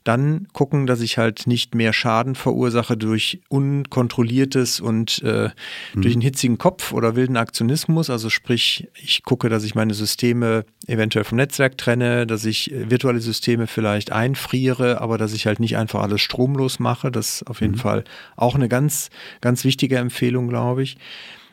dann 0.07 0.47
gucken, 0.53 0.87
dass 0.87 1.01
ich 1.01 1.17
halt 1.17 1.47
nicht 1.47 1.75
mehr 1.75 1.91
Schaden 1.91 2.35
verursache 2.35 2.95
durch 2.95 3.41
unkontrolliertes 3.49 4.79
und 4.79 5.21
äh, 5.23 5.49
mhm. 5.93 6.01
durch 6.01 6.13
einen 6.13 6.21
hitzigen 6.21 6.57
Kopf 6.57 6.93
oder 6.93 7.17
wilden 7.17 7.35
Aktionismus. 7.35 8.09
Also 8.09 8.29
sprich, 8.29 8.87
ich 8.95 9.23
gucke, 9.23 9.49
dass 9.49 9.65
ich 9.65 9.75
meine 9.75 9.93
Systeme 9.93 10.63
eventuell 10.85 11.25
vom 11.25 11.35
Netzwerk 11.35 11.77
trenne, 11.77 12.25
dass 12.25 12.45
ich 12.45 12.71
äh, 12.71 12.89
virtuelle 12.89 13.19
Systeme 13.19 13.67
vielleicht 13.67 14.13
einfriere, 14.13 15.01
aber 15.01 15.17
dass 15.17 15.33
ich 15.33 15.45
halt 15.45 15.59
nicht 15.59 15.75
einfach 15.75 16.01
alles 16.01 16.21
stromlos 16.21 16.79
mache. 16.79 17.11
Das 17.11 17.41
ist 17.41 17.47
auf 17.47 17.59
jeden 17.59 17.73
mhm. 17.73 17.79
Fall 17.79 18.03
auch 18.37 18.55
eine 18.55 18.69
ganz, 18.69 19.09
ganz 19.41 19.65
wichtige 19.65 19.97
Empfehlung, 19.97 20.47
glaube 20.47 20.83
ich. 20.83 20.97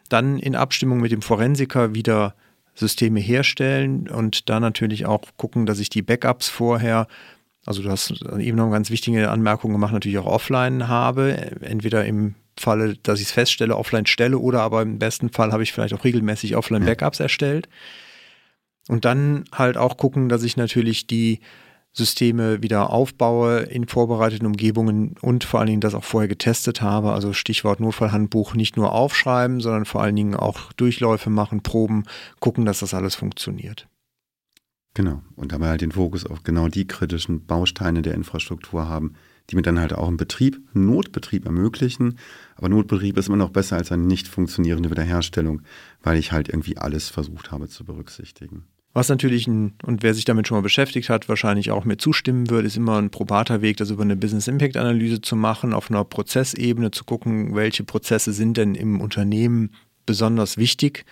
Dann 0.09 0.39
in 0.39 0.55
Abstimmung 0.55 1.01
mit 1.01 1.11
dem 1.11 1.23
Forensiker 1.23 1.97
wieder 1.97 2.37
Systeme 2.77 3.19
herstellen 3.19 4.09
und 4.09 4.49
da 4.49 4.61
natürlich 4.61 5.07
auch 5.07 5.23
gucken, 5.37 5.67
dass 5.67 5.81
ich 5.81 5.91
die 5.91 6.03
Backups 6.03 6.49
vorher 6.49 7.09
also 7.67 7.83
du 7.83 7.91
hast 7.91 8.11
eben 8.39 8.57
noch 8.57 8.65
eine 8.65 8.73
ganz 8.73 8.91
wichtige 8.91 9.31
Anmerkung 9.31 9.73
gemacht, 9.73 9.93
natürlich 9.93 10.19
auch 10.19 10.27
offline 10.27 10.89
habe, 10.89 11.33
entweder 11.63 12.05
im 12.05 12.35
Falle, 12.59 12.97
dass 13.03 13.21
ich 13.21 13.27
es 13.27 13.33
feststelle, 13.33 13.77
offline 13.77 14.07
stelle 14.07 14.39
oder 14.39 14.63
aber 14.63 14.83
im 14.83 14.99
besten 14.99 15.31
Fall 15.31 15.53
habe 15.53 15.63
ich 15.63 15.73
vielleicht 15.73 15.95
auch 15.95 16.05
regelmäßig 16.05 16.57
offline 16.57 16.85
Backups 16.85 17.21
erstellt. 17.21 17.69
Und 18.89 19.05
dann 19.05 19.45
halt 19.53 19.77
auch 19.77 19.97
gucken, 19.97 20.29
dass 20.29 20.43
ich 20.43 20.57
natürlich 20.57 21.07
die 21.07 21.41
Systeme 21.93 22.61
wieder 22.63 22.91
aufbaue 22.91 23.61
in 23.61 23.87
vorbereiteten 23.87 24.47
Umgebungen 24.47 25.15
und 25.21 25.45
vor 25.45 25.61
allen 25.61 25.69
Dingen 25.69 25.81
das 25.81 25.95
auch 25.95 26.05
vorher 26.05 26.29
getestet 26.29 26.83
habe. 26.83 27.13
Also 27.13 27.33
Stichwort 27.33 27.81
Notfallhandbuch 27.81 28.55
nicht 28.55 28.77
nur 28.77 28.93
aufschreiben, 28.93 29.61
sondern 29.61 29.85
vor 29.85 30.03
allen 30.03 30.17
Dingen 30.17 30.35
auch 30.35 30.73
Durchläufe 30.73 31.31
machen, 31.31 31.63
Proben, 31.63 32.05
gucken, 32.41 32.65
dass 32.65 32.81
das 32.81 32.95
alles 32.95 33.15
funktioniert. 33.15 33.87
Genau. 34.95 35.23
Und 35.35 35.51
dabei 35.51 35.69
halt 35.69 35.81
den 35.81 35.93
Fokus 35.93 36.25
auf 36.25 36.45
genau 36.45 36.69
die 36.69 36.87
kritischen 36.87 37.45
Bausteine 37.45 38.01
der 38.01 38.15
Infrastruktur 38.15 38.89
haben, 38.89 39.15
die 39.51 39.57
mir 39.57 39.63
dann 39.63 39.81
halt 39.81 39.93
auch 39.93 40.09
im 40.09 40.17
Betrieb, 40.17 40.61
Notbetrieb 40.73 41.45
ermöglichen. 41.45 42.19
Aber 42.57 42.69
Notbetrieb 42.69 43.19
ist 43.19 43.27
immer 43.27 43.37
noch 43.37 43.51
besser 43.51 43.77
als 43.77 43.91
eine 43.91 44.05
nicht 44.05 44.29
funktionierende 44.29 44.91
Wiederherstellung, 44.91 45.63
weil 46.03 46.17
ich 46.17 46.33
halt 46.33 46.49
irgendwie 46.49 46.79
alles 46.79 47.09
versucht 47.11 47.51
habe 47.51 47.69
zu 47.69 47.85
berücksichtigen. 47.85 48.65
Was 48.97 49.09
natürlich, 49.09 49.49
ein, 49.49 49.75
und 49.83 50.05
wer 50.05 50.15
sich 50.15 50.25
damit 50.25 50.47
schon 50.47 50.57
mal 50.57 50.63
beschäftigt 50.63 51.09
hat, 51.09 51.29
wahrscheinlich 51.29 51.73
auch 51.73 51.85
mir 51.85 51.97
zustimmen 51.97 52.49
würde, 52.49 52.69
ist 52.69 52.77
immer 52.77 52.97
ein 52.97 53.11
probater 53.11 53.61
Weg, 53.61 53.77
das 53.77 53.91
über 53.91 54.05
eine 54.05 54.15
Business 54.15 54.47
Impact 54.47 54.77
Analyse 54.77 55.21
zu 55.21 55.35
machen, 55.35 55.73
auf 55.73 55.91
einer 55.91 56.05
Prozessebene 56.05 56.93
zu 56.93 57.03
gucken, 57.03 57.57
welche 57.57 57.83
Prozesse 57.83 58.33
sind 58.33 58.57
denn 58.57 58.77
im 58.77 59.01
Unternehmen 59.01 59.73
besonders 60.07 60.59
wichtig 60.59 61.05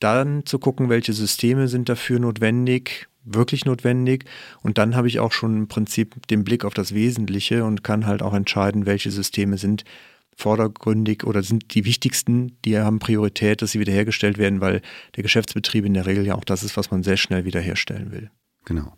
dann 0.00 0.44
zu 0.46 0.58
gucken, 0.58 0.88
welche 0.88 1.12
Systeme 1.12 1.68
sind 1.68 1.88
dafür 1.88 2.18
notwendig, 2.18 3.08
wirklich 3.24 3.64
notwendig. 3.64 4.24
Und 4.62 4.78
dann 4.78 4.96
habe 4.96 5.08
ich 5.08 5.20
auch 5.20 5.32
schon 5.32 5.56
im 5.56 5.68
Prinzip 5.68 6.26
den 6.28 6.44
Blick 6.44 6.64
auf 6.64 6.74
das 6.74 6.94
Wesentliche 6.94 7.64
und 7.64 7.84
kann 7.84 8.06
halt 8.06 8.22
auch 8.22 8.34
entscheiden, 8.34 8.86
welche 8.86 9.10
Systeme 9.10 9.58
sind 9.58 9.84
vordergründig 10.36 11.24
oder 11.24 11.42
sind 11.42 11.74
die 11.74 11.84
wichtigsten, 11.84 12.56
die 12.64 12.78
haben 12.78 12.98
Priorität, 12.98 13.62
dass 13.62 13.72
sie 13.72 13.80
wiederhergestellt 13.80 14.38
werden, 14.38 14.60
weil 14.60 14.80
der 15.16 15.22
Geschäftsbetrieb 15.22 15.84
in 15.84 15.94
der 15.94 16.06
Regel 16.06 16.26
ja 16.26 16.34
auch 16.34 16.44
das 16.44 16.62
ist, 16.62 16.76
was 16.76 16.90
man 16.90 17.02
sehr 17.02 17.18
schnell 17.18 17.44
wiederherstellen 17.44 18.10
will. 18.10 18.30
Genau. 18.64 18.94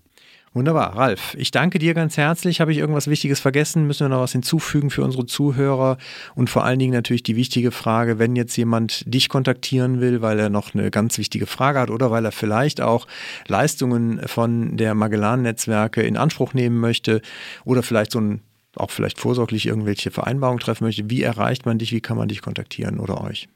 Wunderbar, 0.55 0.95
Ralf. 0.95 1.35
Ich 1.39 1.51
danke 1.51 1.79
dir 1.79 1.95
ganz 1.95 2.19
herzlich. 2.19 2.61
Habe 2.61 2.73
ich 2.73 2.79
irgendwas 2.79 3.07
Wichtiges 3.07 3.41
vergessen? 3.41 3.87
Müssen 3.87 4.05
wir 4.05 4.11
noch 4.11 4.21
was 4.21 4.33
hinzufügen 4.33 4.91
für 4.91 5.03
unsere 5.03 5.25
Zuhörer? 5.25 5.97
Und 6.35 6.51
vor 6.51 6.63
allen 6.63 6.79
Dingen 6.79 6.93
natürlich 6.93 7.23
die 7.23 7.37
wichtige 7.37 7.71
Frage, 7.71 8.19
wenn 8.19 8.37
jetzt 8.37 8.55
jemand 8.57 9.03
dich 9.07 9.31
kontaktieren 9.31 10.03
will, 10.03 10.21
weil 10.21 10.39
er 10.39 10.51
noch 10.51 10.75
eine 10.75 10.91
ganz 10.91 11.17
wichtige 11.17 11.47
Frage 11.47 11.81
hat 11.81 11.89
oder 11.89 12.11
weil 12.11 12.27
er 12.27 12.33
vielleicht 12.33 12.83
auch 12.83 13.07
Leistungen 13.49 14.21
von 14.29 14.77
der 14.77 14.95
Magellan-Netzwerke 14.95 16.03
in 16.03 16.19
Anspruch 16.19 16.53
nehmen 16.53 16.79
möchte 16.79 17.23
oder 17.65 17.83
vielleicht 17.83 18.13
so 18.13 18.21
ein 18.21 18.43
auch 18.77 18.91
vielleicht 18.91 19.19
vorsorglich 19.19 19.67
irgendwelche 19.67 20.11
Vereinbarungen 20.11 20.61
treffen 20.61 20.85
möchte, 20.85 21.11
wie 21.11 21.23
erreicht 21.23 21.67
man 21.67 21.79
dich, 21.79 21.93
wie 21.93 22.01
kann 22.01 22.17
man 22.17 22.29
dich 22.29 22.41
kontaktieren 22.41 23.01
oder 23.01 23.23
euch? 23.23 23.49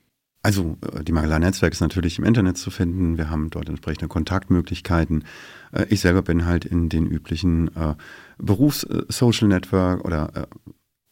Also 0.46 0.76
äh, 0.92 1.02
die 1.02 1.10
Magala 1.10 1.40
Netzwerk 1.40 1.72
ist 1.72 1.80
natürlich 1.80 2.20
im 2.20 2.24
Internet 2.24 2.56
zu 2.56 2.70
finden. 2.70 3.18
Wir 3.18 3.30
haben 3.30 3.50
dort 3.50 3.68
entsprechende 3.68 4.06
Kontaktmöglichkeiten. 4.06 5.24
Äh, 5.72 5.86
ich 5.88 5.98
selber 5.98 6.22
bin 6.22 6.46
halt 6.46 6.64
in 6.64 6.88
den 6.88 7.04
üblichen 7.04 7.74
äh, 7.74 7.96
Berufs-Social 8.38 9.48
Network 9.48 10.04
oder 10.04 10.46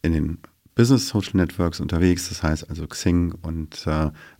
in 0.01 0.13
den 0.13 0.37
Business 0.73 1.09
Social 1.09 1.33
Networks 1.33 1.81
unterwegs. 1.81 2.29
Das 2.29 2.43
heißt 2.43 2.69
also 2.69 2.87
Xing 2.87 3.33
und 3.41 3.85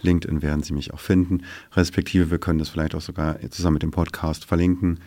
LinkedIn 0.02 0.42
werden 0.42 0.64
Sie 0.64 0.74
mich 0.74 0.94
auch 0.94 1.00
finden. 1.00 1.44
Respektive 1.74 2.32
wir 2.32 2.38
können 2.38 2.60
das 2.60 2.70
vielleicht 2.70 2.96
auch 2.96 3.02
sogar 3.02 3.40
zusammen 3.50 3.76
mit 3.76 3.84
dem 3.84 3.92
Podcast 3.92 4.46
verlinken, 4.46 5.00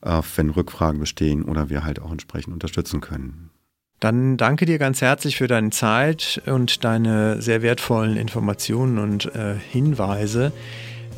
wenn 0.00 0.50
Rückfragen 0.50 0.98
bestehen 0.98 1.44
oder 1.44 1.68
wir 1.70 1.84
halt 1.84 2.00
auch 2.00 2.10
entsprechend 2.10 2.54
unterstützen 2.54 3.00
können. 3.00 3.49
Dann 4.00 4.38
danke 4.38 4.64
dir 4.64 4.78
ganz 4.78 5.02
herzlich 5.02 5.36
für 5.36 5.46
deine 5.46 5.68
Zeit 5.70 6.40
und 6.46 6.84
deine 6.84 7.42
sehr 7.42 7.60
wertvollen 7.60 8.16
Informationen 8.16 8.98
und 8.98 9.26
äh, 9.34 9.56
Hinweise. 9.70 10.52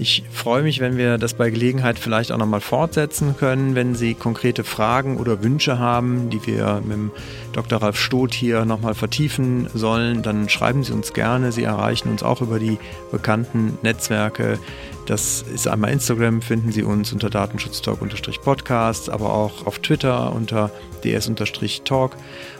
Ich 0.00 0.24
freue 0.32 0.64
mich, 0.64 0.80
wenn 0.80 0.96
wir 0.96 1.16
das 1.16 1.34
bei 1.34 1.50
Gelegenheit 1.50 1.96
vielleicht 1.96 2.32
auch 2.32 2.38
nochmal 2.38 2.60
fortsetzen 2.60 3.36
können. 3.36 3.76
Wenn 3.76 3.94
Sie 3.94 4.14
konkrete 4.14 4.64
Fragen 4.64 5.18
oder 5.18 5.44
Wünsche 5.44 5.78
haben, 5.78 6.28
die 6.28 6.44
wir 6.44 6.80
mit 6.82 6.96
dem 6.96 7.10
Dr. 7.52 7.80
Ralf 7.80 8.00
Stoth 8.00 8.34
hier 8.34 8.64
nochmal 8.64 8.94
vertiefen 8.94 9.68
sollen, 9.74 10.22
dann 10.22 10.48
schreiben 10.48 10.82
Sie 10.82 10.92
uns 10.92 11.12
gerne. 11.12 11.52
Sie 11.52 11.62
erreichen 11.62 12.08
uns 12.08 12.24
auch 12.24 12.40
über 12.40 12.58
die 12.58 12.78
bekannten 13.12 13.78
Netzwerke. 13.82 14.58
Das 15.06 15.42
ist 15.42 15.66
einmal 15.66 15.90
Instagram, 15.90 16.42
finden 16.42 16.70
Sie 16.70 16.82
uns 16.84 17.12
unter 17.12 17.28
Datenschutztalk-Podcast, 17.28 19.10
aber 19.10 19.32
auch 19.32 19.66
auf 19.66 19.80
Twitter 19.80 20.32
unter 20.32 20.70
ds-talk. 21.02 22.16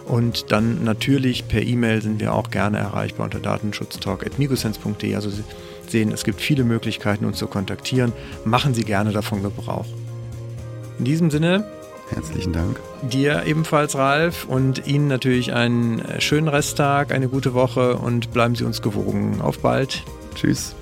Und 0.07 0.51
dann 0.51 0.83
natürlich 0.83 1.47
per 1.47 1.63
E-Mail 1.63 2.03
sind 2.03 2.21
wir 2.21 2.35
auch 2.35 2.51
gerne 2.51 2.79
erreichbar 2.79 3.25
unter 3.25 3.39
datenschutztalk.migosense.de. 3.39 5.15
Also 5.15 5.31
Sie 5.31 5.45
sehen, 5.87 6.11
es 6.11 6.25
gibt 6.25 6.41
viele 6.41 6.65
Möglichkeiten, 6.65 7.25
uns 7.25 7.39
zu 7.39 7.47
kontaktieren. 7.47 8.13
Machen 8.45 8.75
Sie 8.75 8.83
gerne 8.83 9.13
davon 9.13 9.43
Gebrauch. 9.43 9.87
In 10.99 11.05
diesem 11.05 11.31
Sinne. 11.31 11.65
Herzlichen 12.11 12.53
Dank. 12.53 12.79
Dir 13.03 13.45
ebenfalls, 13.47 13.95
Ralf, 13.97 14.45
und 14.45 14.87
Ihnen 14.87 15.07
natürlich 15.07 15.55
einen 15.55 16.03
schönen 16.19 16.49
Resttag, 16.49 17.13
eine 17.13 17.29
gute 17.29 17.55
Woche 17.55 17.97
und 17.97 18.33
bleiben 18.33 18.55
Sie 18.55 18.65
uns 18.65 18.83
gewogen. 18.83 19.41
Auf 19.41 19.61
bald. 19.61 20.03
Tschüss. 20.35 20.75